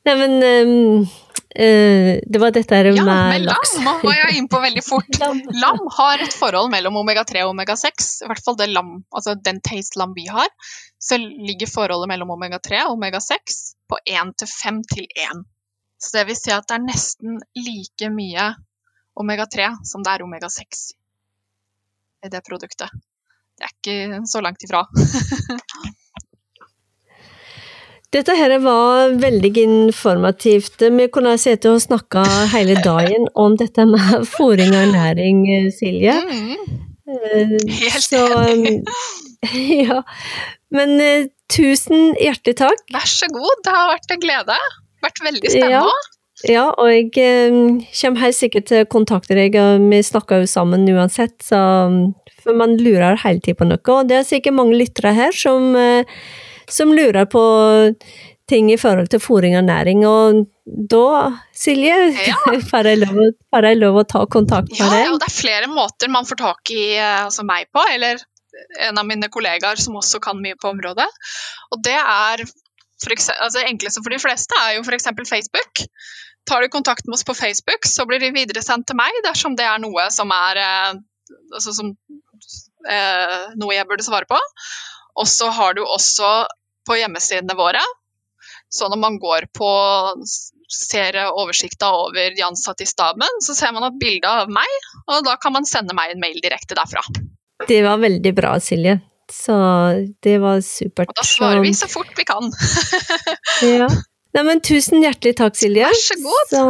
[0.00, 3.72] Nei, men um, uh, Det var dette her ja, med laks.
[3.78, 5.18] Ja, lam var jeg inn på veldig fort.
[5.64, 7.88] lam har et forhold mellom omega-3 og omega-6.
[8.24, 10.48] I hvert fall det lam, altså den taste lam vi har.
[11.00, 13.36] Så ligger forholdet mellom omega-3 og omega-6
[13.88, 15.44] på 1 til 5 til 1.
[16.00, 18.44] Så det vil si at det er nesten like mye
[19.18, 20.84] omega-3 som det er omega-6
[22.26, 22.92] i det produktet.
[23.56, 24.84] Det er ikke så langt ifra.
[28.10, 30.82] Dette her var veldig informativt.
[30.82, 32.24] Vi kunne sittet og snakka
[32.56, 35.44] hele dagen om dette med fôring og ernæring,
[35.76, 36.16] Silje.
[36.26, 36.80] Mm.
[37.06, 38.80] Helt så, enig.
[39.86, 40.02] Ja.
[40.68, 42.82] Men uh, tusen hjertelig takk.
[42.92, 44.56] Vær så god, det har vært en glede.
[45.00, 45.78] Vært veldig spennende.
[45.80, 46.09] Ja.
[46.48, 47.56] Ja, og jeg eh,
[48.00, 51.60] kommer helt sikkert til å kontakte deg, og vi snakker jo sammen uansett, så,
[52.40, 53.82] for man lurer hele tiden på noe.
[53.92, 56.08] Og det er sikkert mange lyttere her som, eh,
[56.70, 57.42] som lurer på
[58.50, 62.38] ting i forhold til fòring og næring, og da, Silje, ja.
[62.70, 65.04] får, jeg jeg lov, å ta kontakt med deg?
[65.04, 68.24] Ja, og det er flere måter man får tak i eh, altså meg på, eller
[68.88, 71.06] en av mine kollegaer som også kan mye på området.
[71.74, 72.44] Og det er
[73.00, 75.08] for eksempel, altså enkleste for de fleste er jo f.eks.
[75.28, 75.84] Facebook.
[76.50, 79.66] Tar du kontakt med oss på Facebook, så blir de videresendt til meg dersom det
[79.70, 80.92] er noe som er eh,
[81.54, 81.92] altså som,
[82.90, 84.38] eh, noe jeg burde svare på.
[85.20, 86.30] Og så har du også
[86.88, 87.82] på hjemmesidene våre,
[88.70, 89.70] så når man går på
[90.70, 94.76] ser oversikta over de ansatte i staben, så ser man et bilde av meg,
[95.10, 97.02] og da kan man sende meg en mail direkte derfra.
[97.68, 99.00] Det var veldig bra, Silje.
[99.30, 99.54] Så
[100.22, 101.10] det var supert.
[101.10, 102.50] Og da svarer vi så fort vi kan.
[103.62, 103.86] ja.
[104.36, 105.88] Nei, men tusen hjertelig takk, Silje.
[105.88, 106.52] Vær så god.
[106.52, 106.64] Så,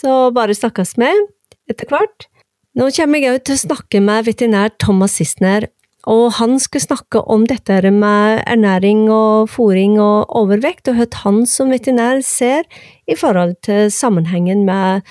[0.00, 1.26] så bare snakkes med
[1.70, 2.28] etter hvert.
[2.76, 5.70] Nå kommer jeg til å snakke med veterinær Thomas Sissener
[6.06, 11.40] og han skal snakke om dette med ernæring og fòring og overvekt, og hva han
[11.50, 12.62] som veterinær ser
[13.10, 15.02] i forhold til sammenhengen med,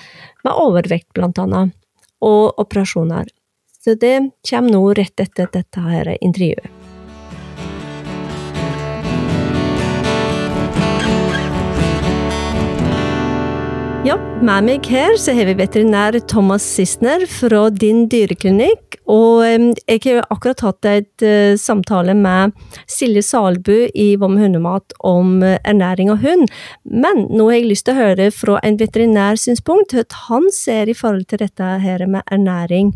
[0.44, 1.76] med overvekt, blant annet,
[2.24, 3.28] og operasjoner.
[3.84, 4.16] Så det
[4.48, 6.75] kommer nå rett etter dette her intervjuet.
[14.06, 19.00] Ja, med meg her så har vi veterinær Thomas Sissener fra Din dyreklinikk.
[19.10, 22.54] Og jeg har akkurat hatt et uh, samtale med
[22.86, 26.46] Silje Salbu i Vom hundemat om uh, ernæring av hund.
[26.86, 30.94] Men nå har jeg lyst til å høre fra en veterinærsynspunkt hva han ser i
[30.94, 32.94] forhold til dette her med ernæring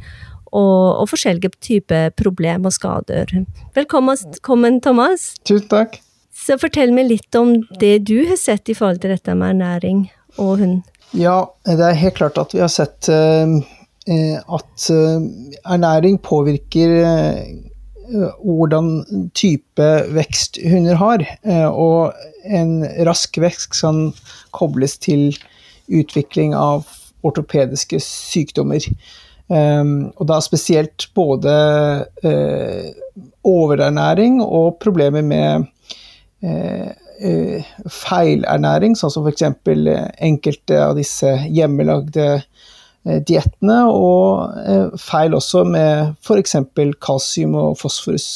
[0.52, 3.34] og, og forskjellige typer problemer og skader.
[3.74, 5.32] Velkommen, Thomas.
[5.42, 5.98] Tusen takk.
[6.30, 10.06] Så fortell meg litt om det du har sett i forhold til dette med ernæring
[10.38, 10.80] og hund.
[11.16, 13.58] Ja, det er helt klart at vi har sett uh,
[14.56, 15.22] at uh,
[15.64, 16.96] ernæring påvirker
[18.42, 19.04] hvordan
[19.38, 21.22] type vekst hunder har.
[21.70, 24.08] og en rask vekst kan
[24.50, 25.36] kobles til
[25.86, 26.88] utvikling av
[27.22, 28.82] ortopediske sykdommer.
[29.46, 31.54] Um, og da spesielt både
[33.46, 35.70] overernæring og problemer med
[36.42, 36.88] Eh,
[37.90, 39.44] feilernæring, sånn som f.eks.
[39.44, 46.56] Eh, enkelte av disse hjemmelagde eh, diettene, og feil også med f.eks.
[47.02, 48.28] kalsium og fosforus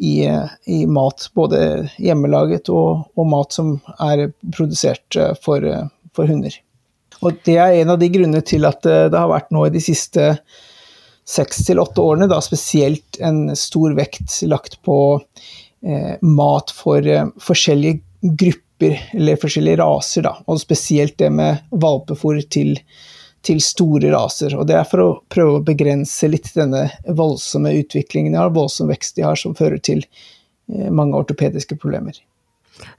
[0.00, 1.60] i, i, mat, både
[2.00, 5.66] hjemmelaget og, og, mat som er produsert for,
[6.16, 6.54] for, hunder.
[7.20, 9.82] Og det er en av de grunnene til at det har vært nå i de
[9.84, 10.32] siste
[11.30, 15.29] seks til åtte årene da spesielt en stor vekt lagt på eh,
[16.20, 20.34] mat for eh, forskjellige grupper, eller forskjellige raser, da.
[20.46, 22.74] Og spesielt det med valpefôr til,
[23.46, 24.56] til, store raser.
[24.58, 28.92] Og det er for å prøve å begrense litt denne voldsomme utviklingen de har, voldsom
[28.92, 32.20] vekst de har, som fører til eh, mange ortopediske problemer.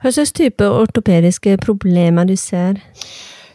[0.02, 2.78] Hva slags type ortopediske problemer du ser?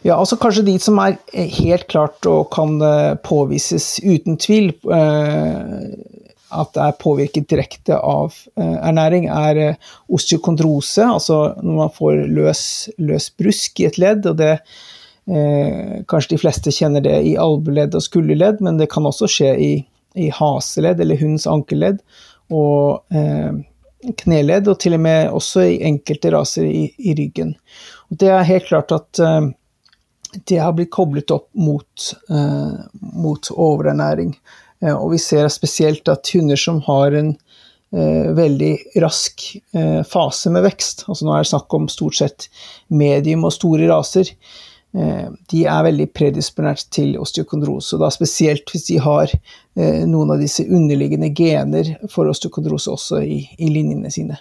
[0.04, 4.72] Ja, altså Kanskje de som er eh, helt klart og kan eh, påvises uten tvil.
[6.54, 12.22] At det er påvirket direkte av eh, ernæring, er eh, osteokondrose, altså når man får
[12.38, 12.62] løs,
[12.98, 14.26] løs brusk i et ledd.
[14.26, 19.06] og det eh, Kanskje de fleste kjenner det i albeledd og skulderledd, men det kan
[19.08, 19.72] også skje i,
[20.16, 22.00] i haseledd eller hundens ankelledd
[22.54, 23.52] og eh,
[24.22, 27.54] kneledd, og til og med også i enkelte raser i, i ryggen.
[28.08, 29.50] Og det er helt klart at eh,
[30.48, 34.34] det har blitt koblet opp mot, eh, mot overernæring.
[34.84, 37.34] Eh, og vi ser spesielt at hunder som har en
[37.94, 38.72] eh, veldig
[39.02, 42.48] rask eh, fase med vekst, altså nå er det snakk om stort sett
[42.88, 44.30] medium og store raser,
[44.96, 47.96] eh, de er veldig predisponert til osteokondrose.
[47.96, 53.24] Og da spesielt hvis de har eh, noen av disse underliggende gener for osteokondrose også
[53.24, 54.38] i, i linjene sine.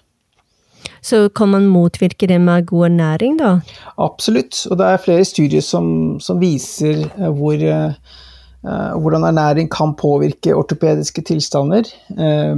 [1.03, 3.57] Så kan man motvirke det med god ernæring, da?
[4.01, 4.59] Absolutt.
[4.69, 7.93] Og det er flere studier som, som viser eh, hvor Eh,
[8.64, 11.84] hvordan ernæring kan påvirke ortopediske tilstander.
[12.18, 12.55] Eh,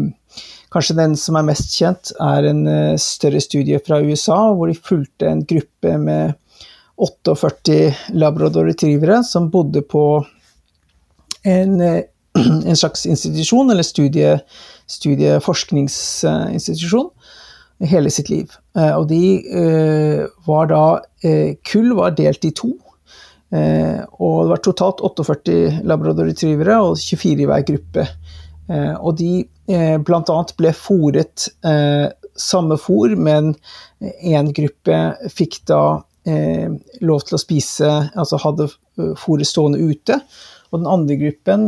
[0.73, 4.75] kanskje den som er mest kjent, er en eh, større studie fra USA, hvor de
[4.75, 6.33] fulgte en gruppe med
[6.99, 10.25] 48 labrador retrievere som bodde på
[11.47, 11.81] en,
[12.69, 14.39] en slags institusjon, eller studie,
[14.89, 17.09] studieforskningsinstitusjon,
[17.87, 18.45] hele sitt liv.
[18.75, 19.41] Og de
[20.43, 20.99] var da
[21.63, 22.88] Kull var delt i to.
[23.49, 28.05] Eh, og det var totalt 48 labrador retrievere og 24 i hver gruppe.
[28.69, 29.31] Eh, og de
[29.71, 30.37] eh, bl.a.
[30.59, 32.07] ble fòret eh,
[32.39, 33.55] samme fôr, men
[33.99, 34.99] én gruppe
[35.33, 35.81] fikk da
[36.29, 38.67] lov til å spise Altså hadde
[39.17, 40.19] fòret stående ute.
[40.69, 41.63] Og den andre gruppen,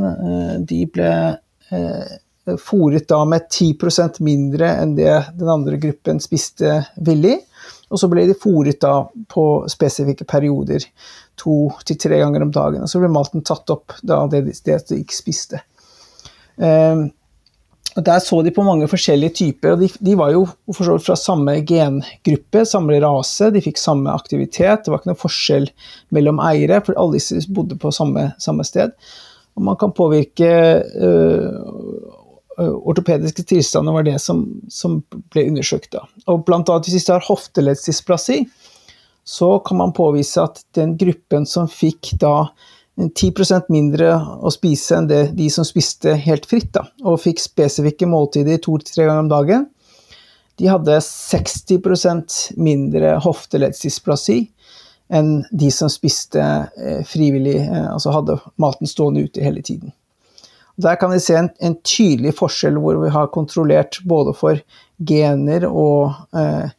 [0.69, 1.13] de ble
[2.61, 7.39] fòret da med 10% mindre enn det den andre gruppen spiste villig.
[7.91, 8.93] Og så ble de fòret da
[9.31, 10.85] på spesifikke perioder,
[11.39, 11.55] to
[11.87, 12.85] til tre ganger om dagen.
[12.85, 15.59] Og så ble maten tatt opp da det, det de ikke spiste.
[16.55, 17.09] Um,
[17.91, 21.57] og Der så de på mange forskjellige typer, og de, de var jo fra samme
[21.67, 24.85] gengruppe, samme rase, de fikk samme aktivitet.
[24.85, 25.67] Det var ikke noe forskjell
[26.15, 28.95] mellom eiere, for alle disse bodde på samme, samme sted.
[29.59, 31.51] Og man kan påvirke øh,
[32.69, 34.99] ortopediske tilstander var det som, som
[35.33, 35.91] ble undersøkt.
[35.95, 36.05] Da.
[36.31, 38.43] Og blant annet hvis de har hofteleddsdysplasi,
[39.23, 42.51] så kan man påvise at den gruppen som fikk da
[43.01, 48.09] 10% mindre å spise enn det, de som spiste helt fritt, da, og fikk spesifikke
[48.09, 49.69] måltider to-tre ganger om dagen,
[50.59, 54.43] de hadde 60% mindre hofteleddsdysplasi
[55.11, 59.95] enn de som spiste eh, frivillig, eh, altså hadde maten stående ute hele tiden.
[60.77, 64.61] Der kan vi se en, en, tydelig forskjell hvor vi har kontrollert både for
[65.07, 66.71] gener og eh,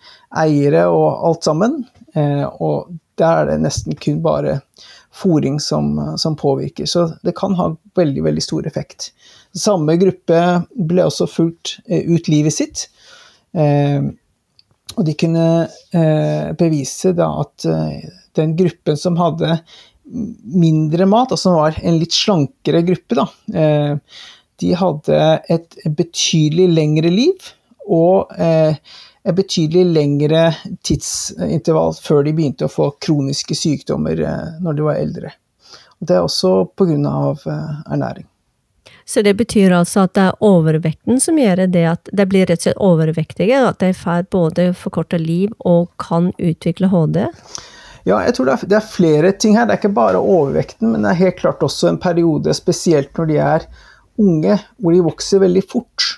[0.42, 1.82] eiere og alt sammen.
[2.14, 4.60] Eh, og der er det nesten kun bare
[5.12, 6.86] fòring som, som, påvirker.
[6.88, 9.12] Så det kan ha veldig, veldig stor effekt.
[9.52, 10.40] Samme gruppe
[10.72, 12.86] ble også fulgt eh, ut livet sitt.
[13.52, 14.08] Eh,
[14.96, 15.46] og de kunne
[15.96, 19.58] eh, bevise da at eh, den gruppen som hadde
[20.04, 23.96] mindre mat, altså som var en litt slankere gruppe, da, eh,
[24.62, 27.52] de hadde et betydelig lengre liv
[27.88, 28.76] og eh,
[29.22, 30.42] et betydelig lengre
[30.86, 34.18] tidsintervall før de begynte å få kroniske sykdommer
[34.62, 35.32] når de var eldre.
[36.02, 36.96] Det er også pga.
[37.86, 38.26] ernæring.
[39.04, 42.62] Så det betyr altså at det er overvekten som gjør det at de blir rett
[42.62, 43.58] og slett overvektige?
[43.68, 47.26] At de får både forkorta liv og kan utvikle HD?
[48.08, 49.66] Ja, jeg tror det er, det er, flere ting her.
[49.68, 53.30] Det er ikke bare overvekten, men det er helt klart også en periode, spesielt når
[53.30, 53.68] de er
[54.22, 56.08] unge, hvor de vokser veldig fort.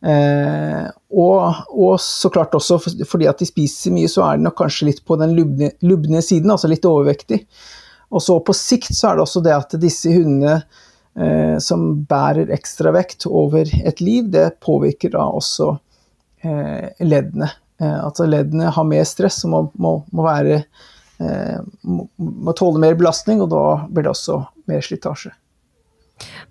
[0.00, 4.56] Eh, og, og, så klart også fordi at de spiser mye, så er de nok
[4.60, 7.42] kanskje litt på den lubne, lubne siden, altså litt overvektig.
[8.10, 12.52] Og så på sikt så er det også det at disse hundene eh, som bærer
[12.54, 15.72] ekstra vekt over et liv, det påvirker da også
[16.42, 17.52] eh, leddene.
[17.80, 20.64] Eh, altså leddene har mer stress og må, må, må være
[21.20, 24.38] må, må, tåle mer belastning, og da blir det også
[24.70, 25.34] mer slitasje.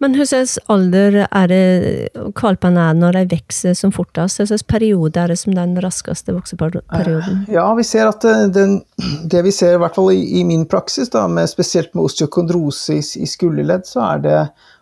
[0.01, 4.39] Men hvordan alder er det valpene er når de vokser som fortest?
[4.39, 7.43] Hvilken periode er det som den raskeste vokseperioden?
[7.51, 8.79] Ja, vi ser at eh, den,
[9.31, 12.97] det vi ser, i hvert fall i, i min praksis, da, med, spesielt med osteokondrose
[12.97, 14.39] i, i skulderledd, så er det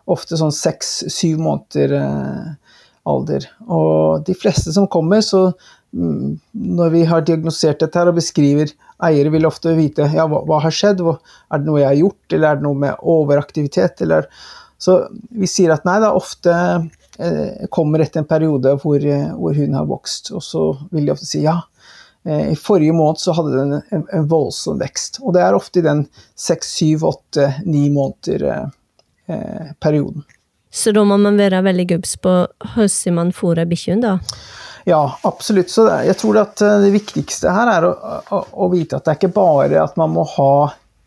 [0.08, 2.78] ofte sånn seks-syv måneder eh,
[3.08, 3.50] alder.
[3.68, 5.50] Og de fleste som kommer, så
[5.96, 6.38] mm,
[6.80, 8.72] når vi har diagnosert dette her og beskriver
[9.04, 12.24] Eiere vil ofte vite ja, hva, hva har skjedd, er det noe jeg har gjort,
[12.34, 14.30] eller er det noe med overaktivitet, eller
[14.78, 19.58] så vi sier at nei, er ofte eh, kommer etter en periode hvor, eh, hvor,
[19.58, 20.32] hun har vokst.
[20.38, 21.58] Og så vil de ofte si ja.
[22.28, 25.22] Eh, I forrige måned så hadde den en, en, voldsom vekst.
[25.24, 26.06] Og det er ofte i den
[26.38, 30.28] seks, syv, åtte, ni måneder eh, perioden.
[30.70, 32.34] Så da må man være veldig gubbs på
[32.76, 34.20] hvordan man fôrer bikkjen, da?
[34.88, 35.72] Ja, absolutt.
[35.74, 37.94] Så jeg tror at det viktigste her er å,
[38.32, 40.52] å, å, vite at det er ikke bare at man må ha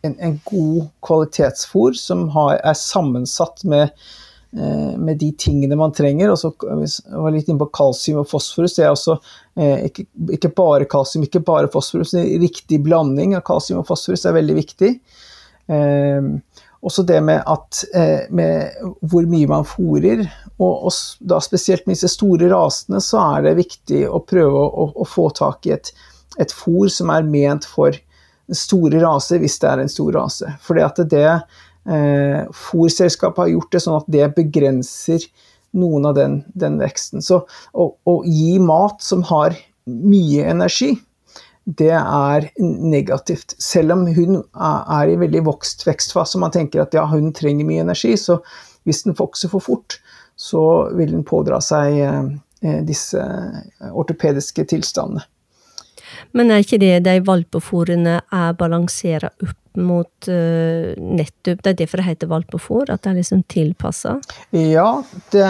[0.05, 3.89] en, en god kvalitetsfôr som har, er sammensatt med,
[4.53, 6.29] eh, med, de tingene man trenger.
[6.29, 8.77] Og så var litt inne på kalsium og fosforus.
[8.77, 9.17] Det er også
[9.57, 10.05] eh, ikke,
[10.37, 12.13] ikke, bare kalsium, ikke bare fosforus.
[12.13, 14.93] En riktig blanding av kalsium og fosforus er veldig viktig.
[15.73, 16.31] Eh,
[16.81, 20.23] også det med, at, eh, med hvor mye man fôrer,
[20.57, 24.87] og, og, da spesielt med disse store rasene, så er det viktig å prøve å,
[24.95, 25.91] å få tak i et,
[26.41, 27.97] et fôr som er ment for
[28.51, 30.49] store raser, hvis det er en stor rase.
[30.65, 35.29] Fordi at det eh, fôrselskapet har gjort det sånn at det begrenser
[35.77, 37.23] noen av den, den veksten.
[37.23, 39.55] Så å, gi mat som har
[39.85, 40.95] mye energi,
[41.65, 43.55] det er negativt.
[43.61, 47.83] Selv om hun er i veldig vokst vekstfase man tenker at ja, hun trenger mye
[47.85, 48.39] energi, så
[48.87, 49.99] hvis den vokser for fort,
[50.35, 53.21] så vil den pådra seg eh, disse
[53.91, 55.27] ortopediske tilstandene.
[56.37, 62.01] Men er ikke det de valpefòrene er balansert opp mot uh, nettopp Det er derfor
[62.01, 62.89] det heter valpefòr?
[62.91, 64.17] At det er liksom tilpassa?
[64.51, 65.45] Ja, det,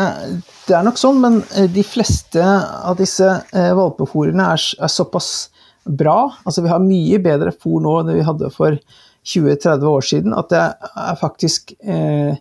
[0.68, 5.32] det, er nok sånn, men eh, de fleste av disse uh, valpefòrene er, er, såpass
[5.86, 6.32] bra.
[6.46, 8.78] Altså vi har mye bedre fôr nå enn vi hadde for
[9.28, 10.36] 20-30 år siden.
[10.38, 12.38] At det er faktisk eh,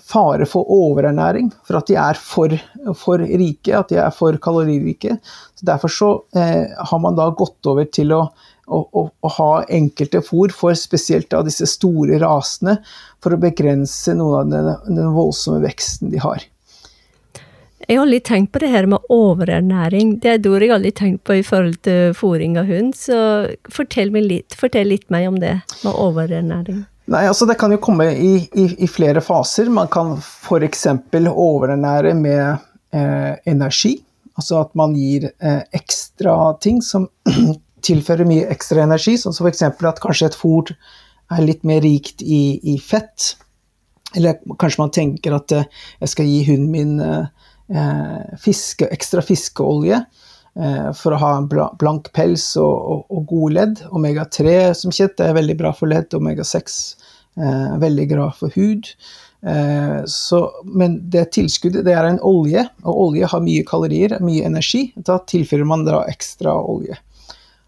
[0.00, 2.54] fare for overernæring, for at de er for,
[2.96, 5.18] for, rike, at de er for kaloririke.
[5.54, 8.22] Så derfor så eh, har man da gått over til å,
[8.66, 12.78] å, å, å ha enkelte fôr for spesielt av disse store rasene,
[13.24, 16.48] for å begrense noen av den, den voldsomme veksten de har.
[17.88, 20.16] Jeg har aldri tenkt på det her med overernæring.
[20.22, 22.94] Det er jeg aldri tenkt på i forhold til fôring av hund.
[22.96, 23.16] Så
[23.72, 26.84] fortell, litt, fortell litt meg om det med overernæring.
[27.12, 29.68] Nei, altså Det kan jo komme i, i, i flere faser.
[29.68, 30.86] Man kan f.eks.
[31.12, 32.56] overernære med
[32.96, 33.98] eh, energi.
[34.34, 37.08] Altså at man gir eh, ekstra ting som
[37.86, 39.18] tilfører mye ekstra energi.
[39.20, 39.66] Sånn som f.eks.
[39.68, 40.72] at kanskje et fôr
[41.32, 43.34] er litt mer rikt i, i, fett.
[44.16, 45.68] Eller kanskje man tenker at eh,
[46.00, 47.28] jeg skal gi hunden min eh,
[48.40, 50.02] fiske, ekstra fiskeolje.
[50.60, 53.82] Eh, for å ha en blank pels og, og, og gode ledd.
[53.90, 56.76] Omega-3 som kjent er veldig bra for ledd, omega-6
[57.34, 58.92] er eh, veldig bra for hud.
[59.42, 60.40] Eh, så,
[60.70, 64.86] men det tilskuddet det er en olje, og olje har mye kalorier, mye energi.
[64.94, 67.00] Da tilfører man da ekstra olje.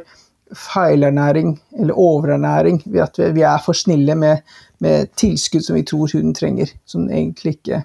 [0.55, 4.37] feilernæring eller overernæring ved at vi er for snille med,
[4.79, 7.83] med tilskudd som vi tror huden trenger, som den egentlig ikke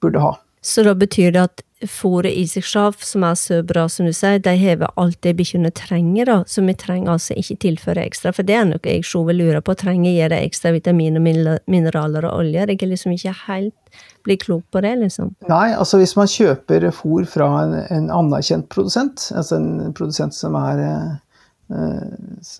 [0.00, 0.32] burde ha.
[0.62, 4.12] Så da betyr det at fôret i seg selv, som er så bra som du
[4.16, 8.32] sier, de har alt det bikkjene trenger, da, så vi trenger altså ikke tilføre ekstra,
[8.34, 11.28] for det er noe jeg selv lurer på, trenger jeg det ekstra vitamin og
[11.70, 12.66] mineraler og olje?
[12.66, 15.32] Jeg er liksom ikke helt blir klok på det, liksom.
[15.48, 20.58] Nei, altså hvis man kjøper fôr fra en, en anerkjent produsent, altså en produsent som
[20.58, 21.16] er uh,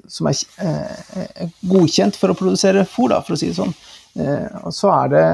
[0.08, 3.74] som er uh, godkjent for å produsere fôr, da, for å si det sånn,
[4.16, 5.24] Eh, så er det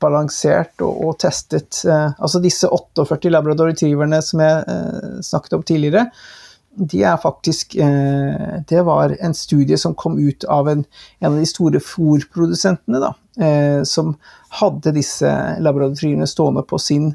[0.00, 1.82] balansert og, og testet.
[1.84, 6.06] Eh, altså disse 48 labrador retrieverne som jeg eh, snakket om tidligere,
[6.70, 10.84] de er faktisk Det var en studie som kom ut av en,
[11.18, 13.10] en av de store fôrprodusentene, da,
[13.84, 14.12] som
[14.60, 17.10] hadde disse laboratoriene stående på sin,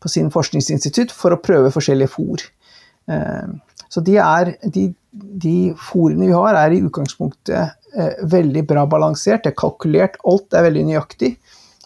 [0.00, 2.46] på sin forskningsinstitutt for å prøve forskjellige fôr.
[3.92, 7.76] Så de, er, de, de fôrene vi har, er i utgangspunktet
[8.30, 9.44] veldig bra balansert.
[9.44, 11.34] Det er kalkulert, alt er veldig nøyaktig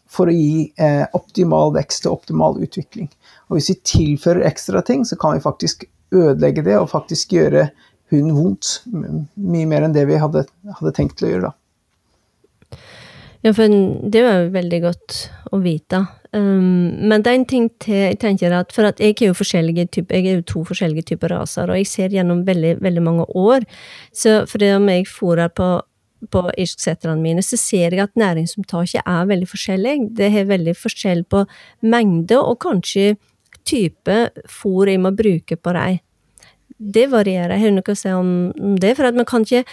[0.09, 3.11] for å gi eh, optimal vekst og optimal utvikling.
[3.49, 5.85] Og hvis vi tilfører ekstra ting, så kan vi faktisk
[6.15, 7.69] ødelegge det og faktisk gjøre
[8.13, 8.79] hunden vondt.
[8.89, 10.47] Mye mer enn det vi hadde,
[10.81, 12.79] hadde tenkt til å gjøre da.
[13.47, 15.19] Ja, for det er jo veldig godt
[15.55, 16.01] å vite.
[16.35, 19.37] Um, men det er en ting til jeg tenker at For at jeg er jo
[19.39, 23.05] forskjellige typer, jeg er jo to forskjellige typer raser, og jeg ser gjennom veldig, veldig
[23.05, 23.65] mange år.
[24.13, 25.71] Så for det om jeg fôrer på
[26.33, 29.97] på irsksetterne mine, så ser jeg at næringsopptaket er veldig forskjellig.
[30.19, 31.45] Det har veldig forskjell på
[31.87, 33.15] mengde og kanskje
[33.69, 34.19] type
[34.51, 36.01] fôr jeg må bruke på dem.
[36.79, 37.57] Det varierer.
[37.57, 38.29] Jeg har noe å si om
[38.79, 39.65] det, for at man kan ikke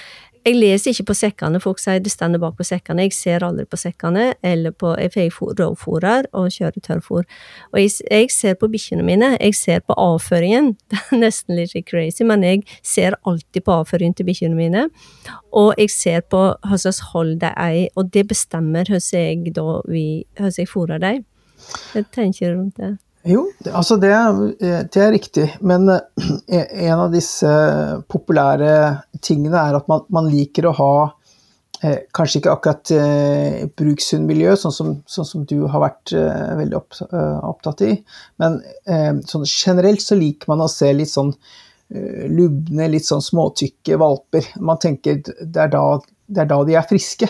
[0.45, 3.07] jeg leser ikke på sekkene, folk sier det stender bak på sekkene.
[3.07, 5.55] Jeg ser aldri på sekkene, eller på Jeg får
[6.33, 7.23] og kjører tørrfòr.
[7.73, 10.75] Og jeg, jeg ser på bikkjene mine, jeg ser på avføringen.
[10.89, 14.89] Det er nesten litt crazy, men jeg ser alltid på avføringen til bikkjene mine.
[15.51, 19.55] Og jeg ser på hva slags hold de er i, og det bestemmer hvordan jeg,
[19.55, 19.81] da,
[20.57, 21.25] jeg fôrer dem.
[21.95, 22.97] Jeg tenker rundt det.
[23.25, 25.45] Jo, altså det, eh, det, er riktig.
[25.65, 27.49] Men eh, en av disse
[28.11, 28.73] populære
[29.25, 30.91] tingene er at man, man liker å ha
[31.81, 36.77] eh, kanskje ikke akkurat eh, brukshundmiljø, sånn som, sånn som, du har vært eh, veldig
[36.77, 37.93] opp, eh, opptatt i.
[38.41, 38.59] Men
[39.25, 41.33] sånn generelt så liker man å se litt sånn
[41.85, 44.47] lubne, litt sånn småtykke valper.
[44.65, 45.83] Man tenker det er da,
[46.25, 47.29] det er da de er friske.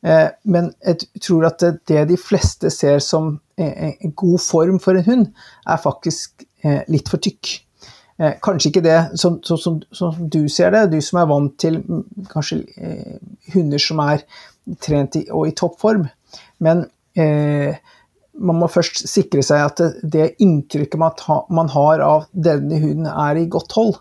[0.00, 5.26] Men jeg tror at det de fleste ser som en god form for en hund,
[5.68, 7.50] er faktisk eh, litt for tykk.
[8.20, 11.78] Eh, kanskje ikke det som, som, som, du ser det, du som er vant til
[11.80, 13.14] mm, kanskje eh,
[13.54, 14.24] hunder som er
[14.84, 16.04] trent i, og i toppform.
[16.60, 16.84] Men
[17.16, 17.78] eh,
[18.40, 22.80] man må først sikre seg at det, det inntrykket man, ta, man, har av denne
[22.82, 23.96] hunden er i godt hold.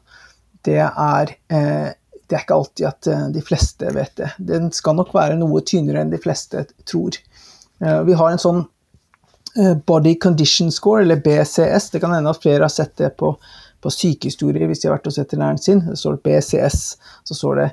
[0.67, 1.89] Det er, eh,
[2.29, 4.27] det er ikke alltid at de fleste vet det.
[4.37, 7.17] Den skal nok være noe tynnere enn de fleste tror.
[7.81, 8.67] Eh, vi har en sånn
[9.57, 11.89] Eh, body Condition Score, eller BCS.
[11.89, 13.33] Det kan hende at flere har sett det på,
[13.81, 15.81] på sykehistorier hvis de har vært hos veterinæren sin.
[15.87, 16.81] Det står BCS,
[17.27, 17.69] så står det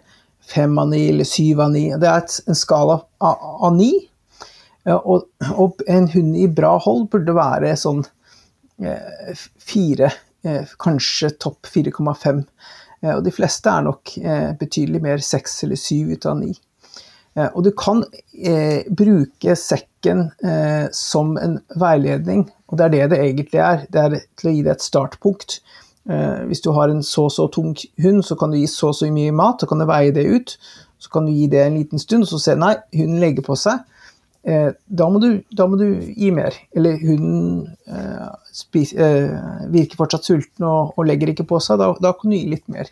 [0.47, 1.89] fem av ni eller syv av ni.
[2.01, 3.93] Det er en skala av ni.
[4.87, 8.05] Og, og, en hund i bra hold burde være sånn
[8.79, 10.13] eh, fire,
[10.47, 12.45] eh, kanskje topp 4,5.
[13.05, 14.13] Og de fleste er nok
[14.59, 16.55] betydelig mer seks eller syv ut av ni.
[17.37, 23.11] Eh, og du kan eh, bruke sekken eh, som en veiledning, og det er det
[23.13, 23.85] det egentlig er.
[23.93, 25.59] Det er til å gi deg et startpunkt.
[26.09, 29.11] Eh, hvis du har en så så tung hund, så kan du gi så så
[29.13, 30.57] mye mat, så kan du veie det ut.
[30.99, 33.59] Så kan du gi det en liten stund, og så se nei, hunden legger på
[33.61, 33.85] seg.
[34.47, 36.55] Eh, da, må du, da, må du, gi mer.
[36.77, 41.81] Eller hunden eh, spis, virker fortsatt sulten og, og, legger ikke på seg.
[41.83, 42.91] Da, da, kan du gi litt mer.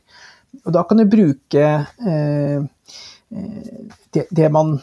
[0.65, 1.69] Og da kan du bruke
[4.15, 4.79] det, det, man,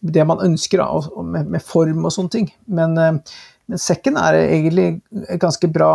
[0.00, 2.50] det, man, ønsker, da, med, med, form og sånne ting.
[2.68, 3.18] Men, eh,
[3.66, 4.88] men, sekken er egentlig
[5.26, 5.92] et ganske bra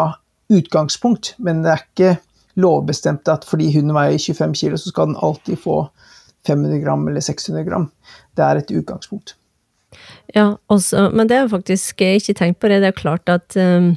[0.51, 1.35] utgangspunkt.
[1.39, 2.13] Men det er ikke
[2.61, 5.83] lovbestemt at fordi hunden veier 25 kg, så skal den alltid få
[6.47, 7.91] 500 gram eller 600 gram.
[8.35, 9.35] Det er et utgangspunkt.
[10.35, 12.81] Ja, også, men det er jeg faktisk ikke tenkt på det.
[12.83, 13.93] Det er klart at um,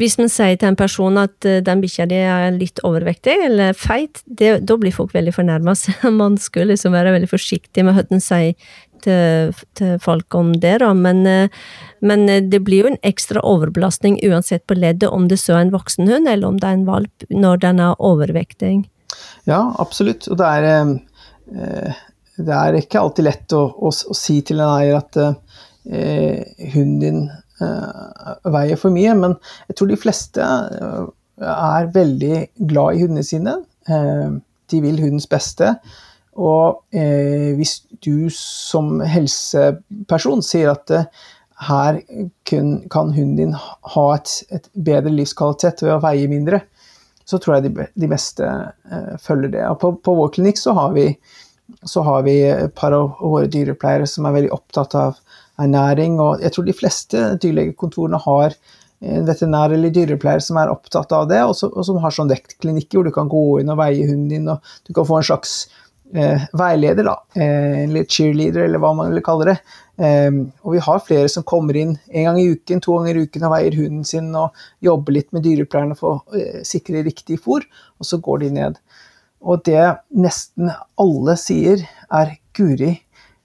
[0.00, 3.76] hvis man sier til en person at uh, den bikkja di er litt overvektig eller
[3.76, 5.74] feit, det, da blir folk veldig fornærma.
[6.22, 8.54] man skulle liksom være veldig forsiktig med hva man sier
[9.02, 10.92] til, til, folk om det, da.
[10.94, 11.66] Men, uh,
[12.00, 15.66] men, uh, det blir jo en ekstra overbelastning uansett på leddet, om det så er
[15.66, 18.78] en voksen hund eller om det er en valp, når den er overvektig.
[19.50, 20.30] Ja, absolutt.
[20.30, 21.98] Og det er
[22.40, 27.00] det er ikke alltid lett å, å, å si til en eier at eh, hunden
[27.02, 29.36] din eh, veier for mye, men
[29.68, 31.02] jeg tror de fleste eh,
[31.52, 32.38] er veldig
[32.70, 33.58] glad i hundene sine.
[33.88, 34.32] Eh,
[34.72, 35.74] de vil hundens beste.
[36.32, 40.88] Og hvis du som helseperson sier at
[41.68, 41.98] her
[42.48, 46.62] kan hunden din ha et, et, bedre livskvalitet ved å veie mindre,
[47.28, 48.48] så tror jeg de, de meste
[49.20, 49.66] følger det.
[49.74, 51.10] Og på, på vår klinikk så har vi
[51.82, 55.18] så har vi et par av våre dyrepleiere som er veldig opptatt av
[55.60, 56.18] ernæring.
[56.22, 58.56] Og jeg tror de fleste dyrlegekontorene har
[59.02, 62.30] en veterinær eller dyrepleier som er opptatt av det, og, så, og som har sånn
[62.30, 65.26] vektklinikker hvor du kan gå inn og veie hunden din, og du kan få en
[65.26, 65.56] slags
[66.14, 69.56] eh, veileder, da, eh, eller cheerleader, eller hva man vil kalle det.
[70.02, 70.30] Eh,
[70.62, 73.48] og vi har flere som kommer inn en gang i uken, to ganger i uken
[73.48, 77.66] og veier hunden sin og jobber litt med dyrepleierne for å eh, sikre riktig fôr,
[77.98, 78.80] og så går de ned.
[79.42, 79.82] Og det
[80.14, 80.70] nesten
[81.00, 81.82] alle sier,
[82.12, 82.94] er Guri,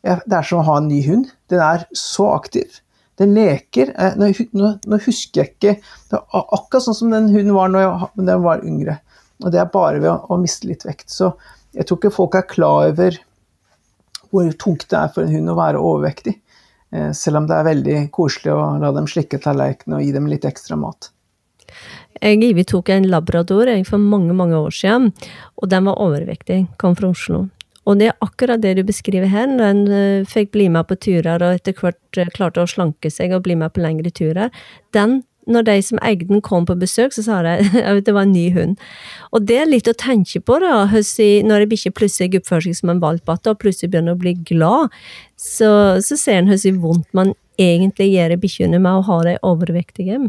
[0.03, 1.31] det er som å ha en ny hund.
[1.51, 2.79] Den er så aktiv.
[3.17, 3.93] Den leker.
[3.97, 8.43] Eh, nå, husker jeg ikke Det er akkurat sånn som den hunden var når den
[8.45, 8.99] var yngre.
[9.43, 11.09] Og det er bare ved å, miste litt vekt.
[11.13, 11.31] Så
[11.75, 13.17] jeg tror ikke folk er klar over
[14.31, 16.35] hvor tungt det er for en hund å være overvektig.
[16.93, 20.29] Eh, selv om det er veldig koselig å la dem slikke tallerkenene og gi dem
[20.29, 21.11] litt ekstra mat.
[22.21, 25.13] Jeg tok en labrador for mange, mange år siden,
[25.57, 26.67] og den var overvektig.
[26.77, 27.47] Kom fra Oslo.
[27.87, 29.47] Og det er akkurat det du beskriver her.
[29.47, 33.35] Den uh, fikk bli med på turer og etter hvert uh, klarte å slanke seg
[33.35, 34.51] og bli med på lengre turer.
[34.95, 37.55] Den, når de som eide den kom på besøk, så sa de
[37.87, 38.75] at det var en ny hund.
[39.31, 42.91] Og det er litt å tenke på, da, når en bikkje plutselig oppfører seg som
[42.91, 44.91] en valp og plutselig begynner å bli glad,
[45.39, 50.19] så, så ser en hvor vondt man egentlig gjør bikkjene med å ha de overvektige.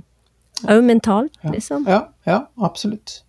[0.67, 1.87] Òg mentalt, liksom.
[1.87, 3.23] Ja, ja, absolutt.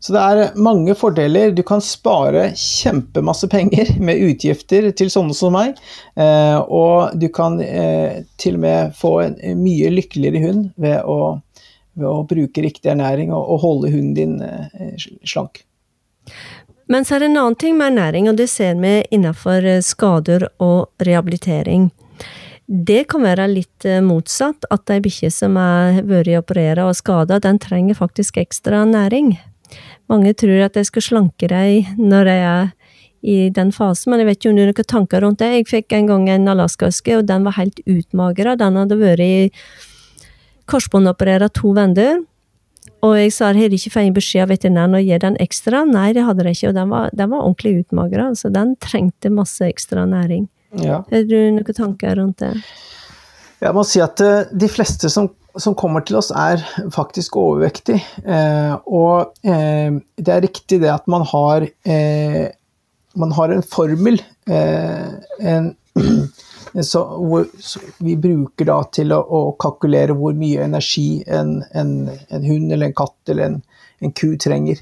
[0.00, 1.50] Så det er mange fordeler.
[1.52, 5.76] Du kan spare kjempemasse penger med utgifter til sånne som meg.
[6.16, 11.36] Eh, og du kan eh, til og med få en mye lykkeligere hund ved å,
[12.00, 14.96] ved å bruke riktig ernæring og, og holde hunden din eh,
[15.28, 15.66] slank.
[16.90, 20.48] Men så er det en annen ting med ernæring, og det ser vi innenfor skader
[20.64, 21.90] og rehabilitering.
[22.70, 27.40] Det kan være litt eh, motsatt, at ei bikkje som har vært operert og skada,
[27.42, 29.32] den trenger faktisk ekstra næring.
[30.10, 32.70] Mange tror at de skal slanke dem når de er
[33.26, 35.50] i den fasen, men jeg vet ikke om du har noen tanker rundt det.
[35.50, 38.54] Jeg fikk en gang en alaskaske, og den var helt utmagra.
[38.62, 39.66] Den hadde vært
[40.70, 42.22] korsbåndoperert to venner.
[43.02, 45.82] Og jeg sa har ikke fått beskjed av veterinæren å gi den ekstra?
[45.88, 49.34] Nei, det hadde de ikke, og den var, den var ordentlig utmagra, så den trengte
[49.34, 50.46] masse ekstra næring.
[50.78, 51.02] Ja.
[51.10, 52.54] Har du noen tanker rundt det?
[53.60, 55.28] Jeg må si at eh, de fleste som,
[55.60, 56.62] som kommer til oss, er
[56.94, 58.00] faktisk overvektige.
[58.24, 62.46] Eh, og eh, det er riktig det at man har, eh,
[63.20, 65.10] man har en formel eh,
[65.40, 65.74] en,
[66.90, 71.94] så, hvor, så vi bruker da til å, å, kalkulere hvor mye energi en, en,
[72.30, 73.62] en hund eller en katt eller en,
[74.00, 74.80] en ku trenger.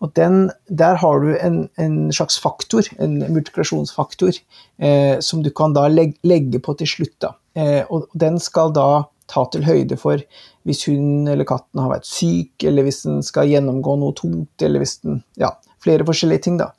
[0.00, 4.38] Og den, der har du en, en, slags faktor, en multiplikasjonsfaktor,
[4.80, 7.28] eh, som du kan da legge, legge på til slutt.
[7.58, 10.22] Eh, og den skal da ta til høyde for
[10.66, 14.82] hvis hunden eller katten har vært syk, eller hvis den skal gjennomgå noe tungt, eller
[14.82, 15.54] hvis den Ja,
[15.84, 16.72] flere forskjellige ting, da.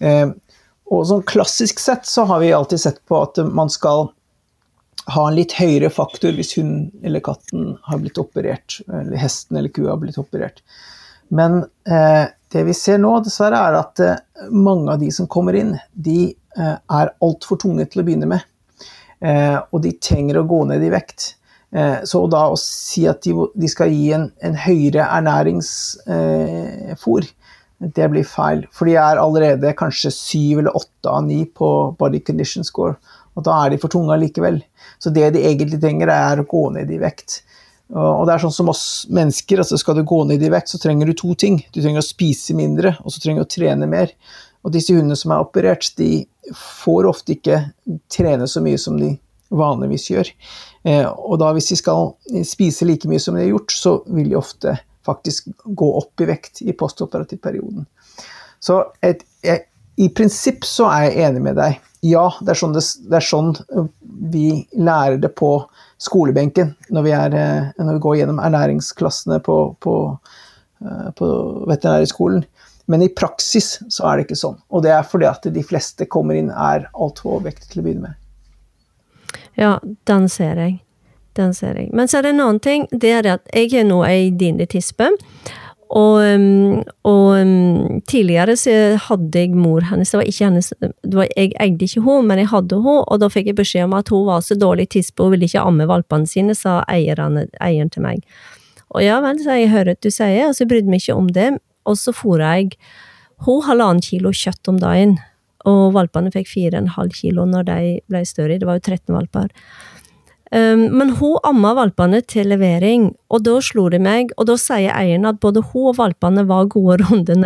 [0.00, 0.32] Eh,
[0.92, 4.10] og sånn klassisk sett så har vi alltid sett på at man skal
[5.12, 9.72] ha en litt høyere faktor hvis hunden eller katten har blitt operert, eller hesten eller
[9.72, 10.62] kua har blitt operert.
[11.34, 14.20] Men eh, det vi ser nå, dessverre, er at eh,
[14.54, 18.42] mange av de som kommer inn, de eh, er altfor tunge til å begynne med.
[19.24, 21.20] Eh, og de trenger å gå ned i vekt.
[22.06, 27.22] Så da å si at de, skal gi en, en høyere ernæringsfôr,
[27.82, 28.62] det blir feil.
[28.70, 32.94] For de er allerede kanskje syv eller åtte av ni på body condition score.
[33.34, 34.62] Og da er de for tunge allikevel.
[35.02, 37.42] Så det de egentlig trenger, er å gå ned i vekt.
[37.92, 40.80] Og det er sånn som oss mennesker, altså skal du gå ned i vekt, så
[40.80, 41.58] trenger du to ting.
[41.74, 44.14] Du trenger å spise mindre, og så trenger du å trene mer.
[44.64, 46.24] Og disse hundene som er operert, de
[46.56, 47.60] får ofte ikke
[48.12, 49.12] trene så mye som de
[49.54, 50.32] vanligvis gjør.
[50.88, 52.14] Eh, og da hvis de skal
[52.48, 56.28] spise like mye som de har gjort, så vil de ofte faktisk gå opp i
[56.32, 57.84] vekt i postoperativperioden.
[58.64, 59.66] Så et, jeg,
[60.00, 61.76] i prinsipp så er jeg enig med deg.
[62.04, 63.54] Ja, det er, sånn det, det er sånn
[64.30, 65.54] vi lærer det på
[66.02, 67.36] skolebenken når vi, er,
[67.78, 69.94] når vi går gjennom ernæringsklassene på, på,
[71.16, 71.30] på
[71.70, 72.44] veterinærskolen.
[72.92, 74.58] Men i praksis så er det ikke sånn.
[74.68, 78.10] Og det er fordi at de fleste kommer inn er altfor overvektige til å begynne
[78.10, 78.20] med.
[79.56, 79.78] Ja,
[80.10, 80.80] den ser jeg.
[81.34, 81.88] Den ser jeg.
[81.96, 82.84] Men så er det en annen ting.
[82.92, 84.28] Det er at jeg er nå ei
[84.70, 85.08] tispe.
[85.92, 88.72] Og, um, og um, tidligere så
[89.04, 92.50] hadde jeg mor hennes, det var ikke hennes var, Jeg eide ikke henne, men jeg
[92.50, 95.34] hadde henne, og da fikk jeg beskjed om at hun var så dårlig tispe, hun
[95.34, 98.24] ville ikke amme valpene sine, sa eieren, eieren til meg.
[98.94, 101.30] Og ja vel, så jeg hører at du sier, og så brydde meg ikke om
[101.36, 101.50] det,
[101.84, 102.74] og så fôra jeg
[103.44, 105.18] hun halvannen kilo kjøtt om dagen.
[105.68, 107.80] Og valpene fikk fire og en halv kilo når de
[108.12, 108.58] ble større.
[108.60, 109.48] Det var jo 13 valper.
[110.52, 114.92] Um, men hun amma valpene til levering, og da slo det meg, og da sier
[114.92, 117.38] eieren at både hun og valpene var gode runde.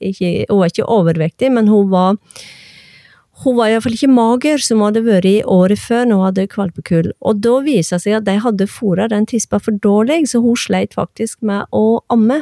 [0.00, 2.16] Ikke, hun var ikke overvektig, men hun var
[3.44, 6.46] hun var iallfall ikke mager, som hun hadde vært i året før når hun hadde
[6.56, 7.08] valpekull.
[7.20, 10.56] Og da viser det seg at de hadde fôra den tispa for dårlig, så hun
[10.56, 12.40] sleit faktisk med å amme.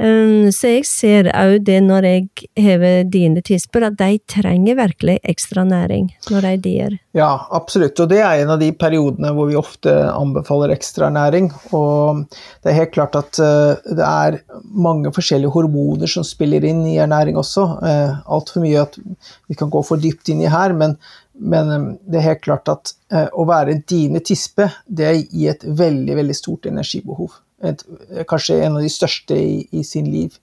[0.00, 5.18] Um, så jeg ser òg det når jeg hever dine tisper, at de trenger virkelig
[5.28, 6.94] ekstra næring når de dier.
[7.16, 8.00] Ja, absolutt.
[8.00, 11.50] Og det er en av de periodene hvor vi ofte anbefaler ekstra næring.
[11.76, 16.80] Og det er helt klart at uh, det er mange forskjellige hormoner som spiller inn
[16.88, 17.66] i ernæring også.
[17.84, 20.96] Uh, Altfor mye at vi kan gå for dypt inn i her, men,
[21.36, 26.14] men um, det er helt klart at å være dine tispe, det gir et veldig,
[26.20, 27.32] veldig stort energibehov
[27.64, 27.82] et,
[28.28, 30.36] kanskje en av de største i, i sin liv.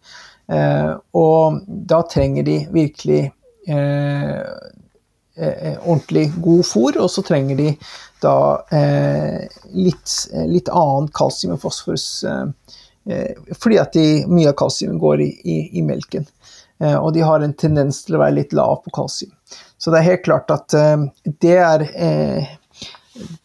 [0.52, 3.22] Eh, og da trenger de virkelig
[3.68, 4.42] eh,
[5.38, 7.74] eh ordentlig god fôr, og så trenger de
[8.24, 8.38] da
[8.74, 10.14] eh, litt,
[10.48, 12.08] litt annen kalsium og fosforus.
[12.24, 16.26] Eh, fordi at de, mye av kalsiumet går i, i, i melken.
[16.78, 19.32] Og de har en tendens til å være litt lav på kalsium.
[19.82, 20.76] Så det er helt klart at
[21.42, 21.86] det er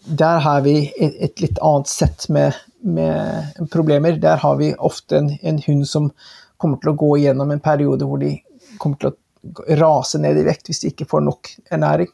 [0.05, 5.19] Der har vi et, et litt annet sett med med problemer, der har vi ofte
[5.19, 6.11] en, en, hund som
[6.57, 8.35] kommer til å gå gjennom en periode hvor de
[8.82, 12.11] kommer til å rase ned i vekt hvis de ikke får nok ernæring.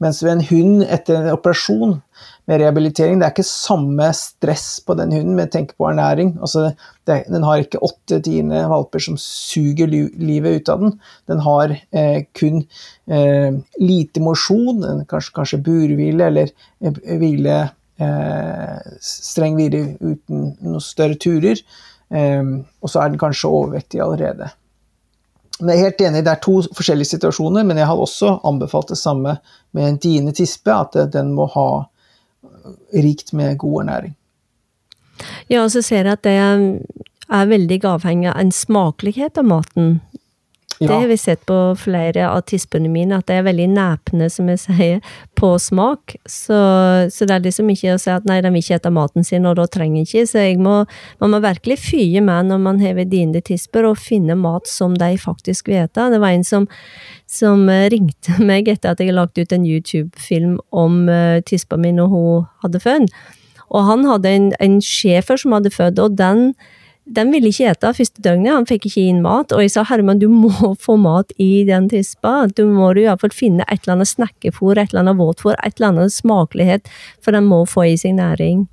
[0.00, 1.98] Mens ved en hund etter en operasjon
[2.48, 6.32] med rehabilitering, det er ikke samme stress på den hunden med tenke på ernæring.
[6.40, 6.70] Altså,
[7.08, 10.94] det, den har ikke åtte-tiende valper som suger livet ut av den.
[11.30, 12.62] Den har eh, kun
[13.12, 17.60] eh, lite mosjon, kanskje, kanskje burhvile eller eh, hvile
[19.04, 21.60] streng hvile uten noen større turer.
[22.10, 22.42] Eh,
[22.80, 24.50] og så er den kanskje overvektig allerede.
[25.60, 28.88] Men jeg er helt enig, Det er to forskjellige situasjoner, men jeg har også anbefalt
[28.88, 29.36] det samme
[29.72, 31.84] med en diende tispe, at den må ha
[32.94, 34.14] rikt med god ernæring.
[35.50, 40.00] Ja, og så ser jeg at det er veldig avhengig av en smakelighet av maten.
[40.80, 44.46] Det har vi sett på flere av tispene mine, at det er veldig næpne, som
[44.48, 46.14] jeg sier, på smak.
[46.24, 46.56] Så,
[47.12, 49.48] så, det er liksom ikke å si at nei, de vil ikke spise maten sin,
[49.50, 50.24] og da trenger ikke.
[50.30, 50.78] Så må,
[51.20, 55.12] man må virkelig fye med når man hever dine tisper, og finne mat som de
[55.20, 56.08] faktisk vil spise.
[56.16, 56.66] Det var en som,
[57.28, 62.12] som ringte meg etter at jeg lagt ut en YouTube-film om uh, tispa mi når
[62.14, 63.12] hun hadde født.
[63.68, 66.54] Og han hadde en, en schæfer som hadde født, og den
[67.10, 69.54] den ville ikke ete første døgnet, han fikk ikke inn mat.
[69.54, 72.44] Og jeg sa Herman, du må få mat i den tispa.
[72.56, 75.74] Du må i hvert fall finne et eller annet snakkefôr, et eller annet våtfôr, et
[75.76, 76.90] eller annet smakelighet,
[77.24, 78.68] for den må få i seg næring.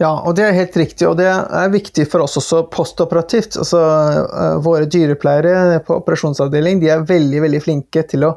[0.00, 3.58] Ja, og det er helt riktig, og det er viktig for oss også postoperativt.
[3.60, 3.82] Altså,
[4.24, 8.34] eh, våre dyrepleiere på operasjonsavdeling de er veldig veldig flinke til å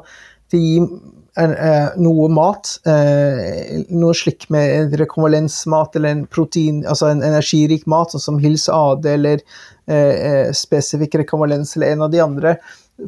[0.52, 7.86] gi Eh, noe mat, eh, noe slik med rekonvalensmat eller en protein, altså en energirik
[7.86, 9.40] mat, sånn som Hils AD eller
[9.86, 12.56] eh, spesifikk rekonvalens eller en av de andre,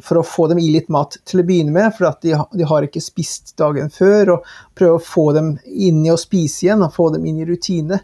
[0.01, 2.87] for å få dem i litt mat til å begynne med, for de, de, har
[2.87, 6.95] ikke spist dagen før, og prøve å få dem inn i å spise igjen og
[6.97, 8.01] få dem inn i rutine.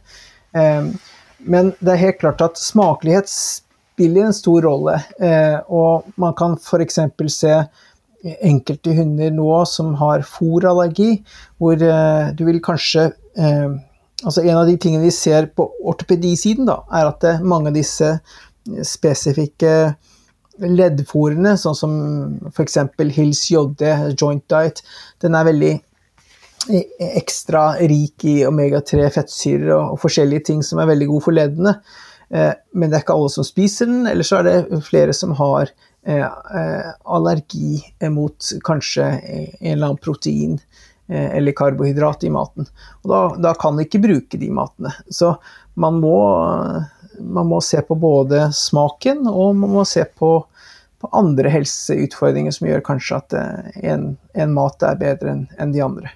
[0.54, 5.00] Men det er helt klart at smakelighet spiller en stor rolle,
[5.68, 7.02] og man kan f.eks.
[7.34, 7.58] se
[8.24, 11.22] enkelte hunder nå som har fòrallergi,
[11.62, 13.72] hvor eh, du vil kanskje eh,
[14.22, 17.74] Altså en av de tingene vi ser på ortopedisiden, da, er at det, mange av
[17.74, 18.12] disse
[18.86, 19.72] spesifikke
[20.62, 21.96] leddfòrene, sånn som
[22.52, 22.78] f.eks.
[23.16, 23.82] Hills JD,
[24.14, 24.84] Joint Diet,
[25.26, 25.72] den er veldig
[27.18, 31.80] ekstra rik i omega-3 fettsyrer og, forskjellige ting som er veldig gode for leddene.
[32.30, 35.34] Eh, men det er ikke alle som spiser den, eller så er det flere som
[35.42, 35.91] har Eh, eh,
[37.06, 40.60] allergi mot kanskje en eller annen protein
[41.08, 42.66] eh, eller karbohydrat i maten.
[43.02, 44.94] Og da, da kan vi ikke bruke de matene.
[45.10, 45.36] Så
[45.74, 46.18] man må,
[47.20, 50.34] man må, se på både smaken og man må se på,
[51.02, 53.38] på andre helseutfordringer som gjør kanskje at
[53.84, 56.16] en, en mat er bedre enn en de andre.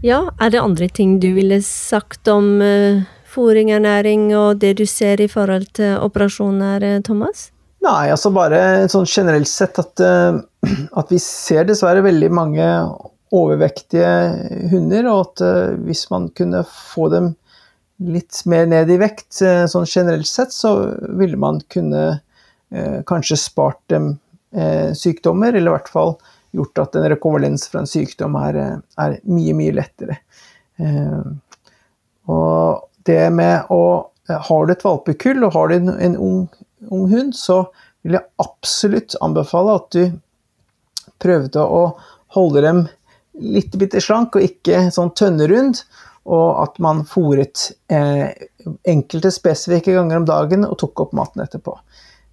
[0.00, 3.02] Ja, er det andre ting du ville sagt om uh,
[3.36, 7.50] ernæring og det du ser i forhold til operasjoner, Thomas?
[7.80, 10.36] Nei, altså bare sånn generelt sett at, uh,
[11.00, 12.66] at vi ser dessverre veldig mange
[13.32, 14.10] overvektige
[14.72, 17.30] hunder, og at uh, hvis man kunne få dem
[18.00, 20.74] litt mer ned i vekt, uh, sånn generelt sett, så
[21.20, 24.16] ville man kunne uh, kanskje spart dem
[24.50, 26.16] sykdommer, eller i hvert fall
[26.58, 28.56] gjort at en rekonvalens fra en sykdom er,
[28.98, 30.16] er mye, mye lettere.
[32.34, 33.78] Og det med å
[34.26, 36.42] Har du et valpekull og har du en, en ung,
[36.88, 37.64] ung hund, så
[38.02, 40.04] vil jeg absolutt anbefale at du
[41.20, 41.82] prøvde å
[42.36, 42.84] holde dem
[43.40, 45.82] litt bitte slank og ikke sånn tønnerund.
[46.30, 48.28] Og at man fòret eh,
[48.88, 51.74] enkelte spesifikke ganger om dagen og tok opp maten etterpå.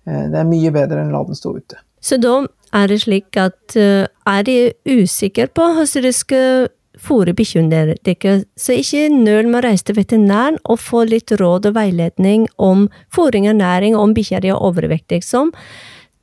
[0.05, 1.79] Eh, det er mye bedre enn å la den stå ute.
[2.03, 2.41] Så da
[2.75, 6.67] er det slik at uh, er de usikre på hvordan de skal
[7.07, 11.69] fôre bikkjene deres, så ikke nøl med å reise til veterinæren og få litt råd
[11.69, 15.23] og veiledning om fôring og næring om bikkja di er overvektig.
[15.25, 15.53] Som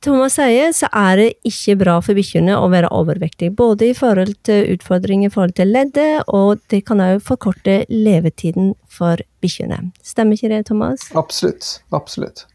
[0.05, 3.49] Thomas sier, så er det ikke bra for bikkjene å være overvektig.
[3.57, 8.75] Både i forhold til utfordringer i forhold til leddet, og det kan også forkorte levetiden
[8.85, 9.81] for bikkjene.
[10.05, 11.09] Stemmer ikke det, Thomas?
[11.17, 11.79] Absolutt.
[11.95, 12.45] Absolutt.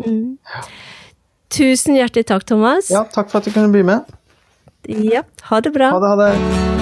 [0.00, 0.38] Mm.
[1.52, 2.88] Tusen hjertelig takk, Thomas.
[2.92, 4.08] Ja, takk for at du kunne bli med.
[4.88, 5.92] Ja, ha det bra.
[5.92, 6.81] Ha det, ha det.